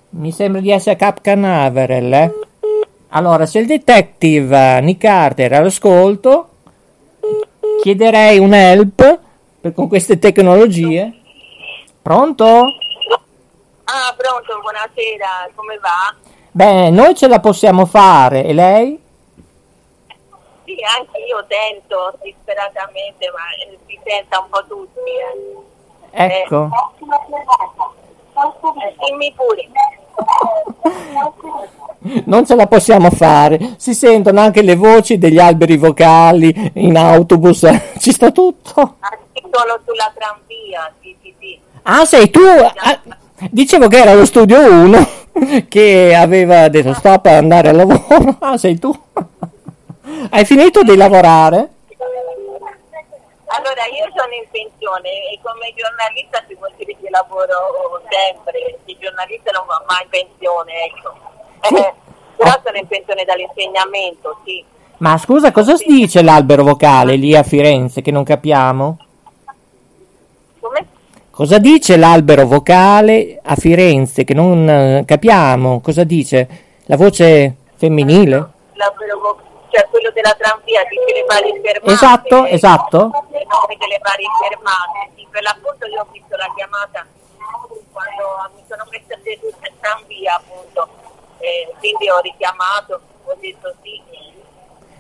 mi 0.10 0.32
sembra 0.34 0.60
di 0.60 0.70
essere 0.70 0.98
Cap 0.98 1.22
Canaveral, 1.22 2.14
eh? 2.14 2.34
Allora, 3.14 3.46
se 3.46 3.60
il 3.60 3.68
detective 3.68 4.78
eh, 4.78 4.82
Nick 4.82 5.00
Carter 5.00 5.52
è 5.52 5.56
all'ascolto, 5.56 6.50
chiederei 7.82 8.38
un 8.38 8.54
help 8.54 9.20
per, 9.62 9.74
con 9.74 9.88
queste 9.88 10.20
tecnologie. 10.20 11.14
Pronto? 12.02 12.66
Ah, 13.94 14.16
pronto, 14.16 14.58
buonasera, 14.62 15.50
come 15.54 15.78
va? 15.80 16.16
Beh, 16.52 16.90
noi 16.92 17.14
ce 17.14 17.28
la 17.28 17.42
possiamo 17.42 17.86
fare, 17.86 18.46
e 18.46 18.54
lei? 18.54 19.04
Sì, 20.64 20.78
anche 20.98 21.18
io 21.20 21.44
tento 21.46 22.18
disperatamente, 22.24 23.30
ma 23.32 23.42
eh, 23.60 23.78
si 23.86 24.00
senta 24.06 24.40
un 24.40 24.48
po' 24.50 24.66
tutti. 24.66 25.12
Eh. 26.12 26.26
Ecco. 26.26 26.70
Eh, 28.82 28.96
dimmi 28.98 29.34
pure. 29.36 29.70
Non 32.28 32.46
ce 32.46 32.56
la 32.56 32.68
possiamo 32.68 33.10
fare. 33.12 33.76
Si 33.76 33.94
sentono 33.94 34.40
anche 34.40 34.62
le 34.62 34.76
voci 34.76 35.18
degli 35.18 35.38
alberi 35.40 35.76
vocali 35.76 36.72
in 36.76 36.96
autobus. 36.96 37.68
Ci 38.00 38.14
sta 38.14 38.32
tutto. 38.32 38.96
Ah, 39.00 39.18
sì, 39.34 39.44
sono 39.52 39.78
sulla 39.86 40.10
tranvia, 40.16 40.90
sì, 41.02 41.14
sì, 41.22 41.36
sì. 41.38 41.60
Ah, 41.84 42.06
sei 42.06 42.30
tu? 42.30 42.40
Ah, 42.40 43.20
dicevo 43.50 43.88
che 43.88 43.98
era 43.98 44.14
lo 44.14 44.26
studio 44.26 44.60
1 44.60 45.08
che 45.68 46.16
aveva 46.16 46.68
detto 46.68 46.94
stop 46.94 47.26
ad 47.26 47.34
andare 47.34 47.70
al 47.70 47.76
lavoro. 47.78 48.38
Ah, 48.40 48.58
sei 48.58 48.78
tu? 48.78 48.92
Hai 50.30 50.46
finito 50.46 50.84
di 50.84 50.96
lavorare? 50.96 51.70
Allora, 53.54 53.84
io 53.92 54.08
sono 54.16 54.32
in 54.34 54.48
pensione 54.50 55.10
e 55.34 55.40
come 55.44 55.74
giornalista 55.76 56.42
si 56.48 56.56
può 56.56 56.68
dire 56.78 56.96
che 57.02 57.10
lavoro 57.10 58.02
sempre, 58.08 58.80
il 58.86 58.98
giornalista 58.98 59.52
non 59.52 59.66
va 59.68 59.84
mai 59.88 60.04
in 60.04 60.10
pensione, 60.10 60.72
ecco. 60.86 61.14
Eh, 61.76 61.94
però 62.38 62.60
sono 62.64 62.78
in 62.78 62.88
pensione 62.88 63.26
dall'insegnamento, 63.26 64.40
sì. 64.46 64.64
Ma 64.98 65.18
scusa, 65.18 65.52
cosa 65.52 65.76
si 65.76 65.86
dice 65.88 66.22
l'albero 66.22 66.64
vocale 66.64 67.16
lì 67.16 67.36
a 67.36 67.44
Firenze 67.44 68.02
che 68.02 68.12
non 68.12 68.24
capiamo? 68.24 68.98
Cosa 71.32 71.60
dice 71.60 71.96
l'albero 71.96 72.46
vocale 72.46 73.40
a 73.42 73.56
Firenze 73.56 74.24
che 74.26 74.34
non 74.34 74.68
eh, 74.70 75.04
capiamo? 75.06 75.80
Cosa 75.80 76.04
dice? 76.04 76.48
La 76.86 76.98
voce 76.98 77.56
femminile? 77.78 78.36
Lavoro 78.74 79.18
vo- 79.22 79.40
cioè 79.72 79.88
quello 79.90 80.12
della 80.14 80.36
tranvia, 80.38 80.82
dice 80.90 81.14
le 81.16 81.26
varie 81.26 81.62
fermate. 81.64 81.92
Esatto, 81.94 82.46
esatto. 82.46 82.98
Delle 83.32 84.00
varie 84.04 84.28
fermate. 84.44 85.10
Sì, 85.16 85.26
per 85.32 85.42
l'appunto 85.44 85.86
io 85.88 86.02
ho 86.02 86.08
visto 86.12 86.36
la 86.36 86.52
chiamata 86.54 87.06
quando 87.94 88.52
mi 88.56 88.64
sono 88.68 88.84
messa 88.92 89.18
seduta 89.24 89.68
in 89.68 89.74
tranvia, 89.80 90.36
appunto. 90.36 90.88
Eh, 91.40 91.74
quindi 91.80 92.10
ho 92.10 92.20
richiamato, 92.20 93.00
ho 93.24 93.36
detto 93.40 93.74
sì. 93.82 94.00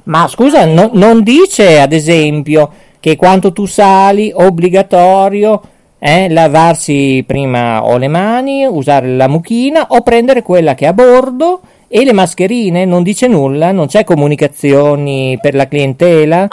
Ma 0.03 0.27
scusa, 0.29 0.65
no- 0.65 0.89
non 0.93 1.23
dice 1.23 1.79
ad 1.81 1.91
esempio 1.91 2.71
che 3.01 3.15
quando 3.17 3.51
tu 3.51 3.65
sali 3.65 4.31
obbligatorio 4.33 5.61
eh, 6.03 6.29
lavarsi 6.29 7.23
prima 7.27 7.85
o 7.85 7.97
le 7.97 8.07
mani, 8.07 8.65
usare 8.65 9.07
la 9.15 9.27
mucchina 9.27 9.85
o 9.89 10.01
prendere 10.01 10.41
quella 10.41 10.73
che 10.73 10.85
è 10.85 10.87
a 10.87 10.93
bordo 10.93 11.61
e 11.87 12.03
le 12.03 12.11
mascherine? 12.11 12.85
Non 12.85 13.03
dice 13.03 13.27
nulla? 13.27 13.71
Non 13.71 13.85
c'è 13.85 14.03
comunicazioni 14.03 15.37
per 15.39 15.53
la 15.53 15.67
clientela? 15.67 16.47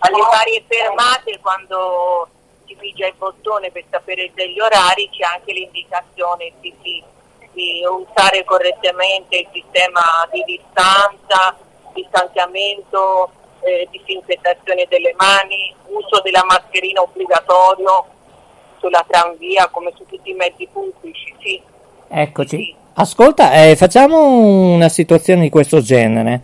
Alle 0.00 0.20
varie 0.30 0.62
fermate, 0.68 1.38
quando 1.40 2.28
si 2.66 2.76
pigia 2.78 3.06
il 3.06 3.14
bottone 3.16 3.70
per 3.70 3.84
sapere 3.90 4.30
degli 4.34 4.60
orari, 4.60 5.08
c'è 5.10 5.24
anche 5.24 5.54
l'indicazione 5.54 6.52
sì, 6.60 6.74
sì, 6.82 7.02
di 7.52 7.80
usare 7.82 8.44
correttamente 8.44 9.38
il 9.38 9.48
sistema 9.54 10.28
di 10.30 10.44
distanza, 10.44 11.56
distanziamento, 11.94 13.30
eh, 13.60 13.88
disinfettazione 13.90 14.84
delle 14.86 15.14
mani, 15.16 15.74
uso 15.86 16.20
della 16.22 16.44
mascherina 16.44 17.00
obbligatorio 17.00 18.16
sulla 18.80 19.04
tranvia 19.08 19.68
come 19.70 19.92
su 19.96 20.04
tutti 20.06 20.30
i 20.30 20.34
mezzi 20.34 20.66
pubblici, 20.72 21.34
sì. 21.40 21.60
Eccoci. 22.08 22.74
Ascolta, 22.94 23.52
eh, 23.52 23.76
facciamo 23.76 24.26
una 24.72 24.88
situazione 24.88 25.42
di 25.42 25.50
questo 25.50 25.80
genere. 25.80 26.40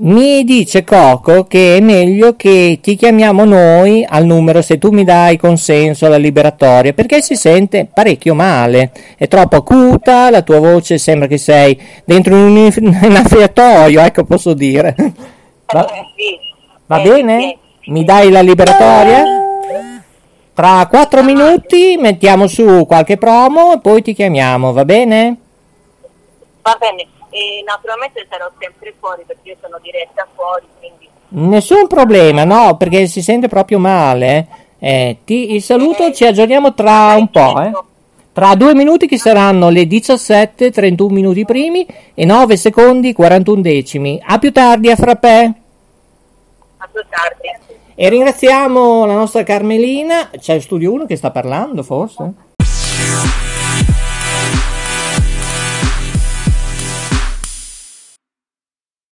Mi 0.00 0.44
dice 0.44 0.84
Coco 0.84 1.44
che 1.44 1.78
è 1.78 1.80
meglio 1.80 2.36
che 2.36 2.78
ti 2.80 2.94
chiamiamo 2.94 3.44
noi 3.44 4.06
al 4.08 4.24
numero 4.26 4.62
se 4.62 4.78
tu 4.78 4.90
mi 4.90 5.02
dai 5.02 5.36
consenso 5.36 6.06
alla 6.06 6.16
liberatoria 6.18 6.92
perché 6.92 7.20
si 7.20 7.34
sente 7.34 7.88
parecchio 7.92 8.34
male. 8.34 8.92
È 9.16 9.26
troppo 9.26 9.56
acuta, 9.56 10.30
la 10.30 10.42
tua 10.42 10.60
voce 10.60 10.98
sembra 10.98 11.26
che 11.26 11.38
sei 11.38 11.76
dentro 12.04 12.36
un 12.36 12.56
innaffiatoio, 13.02 13.98
ecco 14.04 14.22
posso 14.24 14.54
dire. 14.54 14.94
Va, 15.66 15.84
Eh, 15.86 16.04
sì. 16.16 16.38
va 16.86 17.00
Eh, 17.00 17.02
bene? 17.08 17.40
sì. 17.80 17.90
Mi 17.90 18.04
dai 18.04 18.30
la 18.30 18.40
liberatoria? 18.42 19.24
Tra 20.58 20.88
quattro 20.88 21.22
minuti 21.22 21.96
mettiamo 22.00 22.48
su 22.48 22.84
qualche 22.84 23.16
promo 23.16 23.74
e 23.74 23.78
poi 23.78 24.02
ti 24.02 24.12
chiamiamo, 24.12 24.72
va 24.72 24.84
bene? 24.84 25.36
Va 26.62 26.76
bene, 26.80 27.06
e 27.30 27.62
naturalmente 27.64 28.26
sarò 28.28 28.50
sempre 28.58 28.92
fuori 28.98 29.22
perché 29.24 29.50
io 29.50 29.56
sono 29.60 29.78
diretta 29.80 30.26
fuori, 30.34 30.66
quindi 30.80 31.08
Nessun 31.28 31.86
problema, 31.86 32.42
no, 32.42 32.76
perché 32.76 33.06
si 33.06 33.22
sente 33.22 33.46
proprio 33.46 33.78
male. 33.78 34.48
Eh, 34.80 35.18
ti, 35.24 35.54
il 35.54 35.62
saluto 35.62 36.12
ci 36.12 36.26
aggiorniamo 36.26 36.74
tra 36.74 37.14
un 37.14 37.30
po', 37.30 37.60
eh. 37.62 37.70
Tra 38.32 38.56
due 38.56 38.74
minuti 38.74 39.06
che 39.06 39.16
saranno 39.16 39.68
le 39.68 39.86
17, 39.86 40.72
31 40.72 41.14
minuti 41.14 41.44
primi 41.44 41.86
e 42.14 42.24
9 42.24 42.56
secondi 42.56 43.12
41 43.12 43.60
decimi. 43.60 44.20
A 44.26 44.40
più 44.40 44.50
tardi, 44.50 44.90
a 44.90 44.96
frappè. 44.96 45.52
a 46.78 46.88
più 46.90 47.00
tardi. 47.08 47.66
E 48.00 48.08
ringraziamo 48.08 49.06
la 49.06 49.14
nostra 49.14 49.42
Carmelina, 49.42 50.30
c'è 50.38 50.54
il 50.54 50.62
studio 50.62 50.92
1 50.92 51.06
che 51.06 51.16
sta 51.16 51.32
parlando 51.32 51.82
forse? 51.82 52.32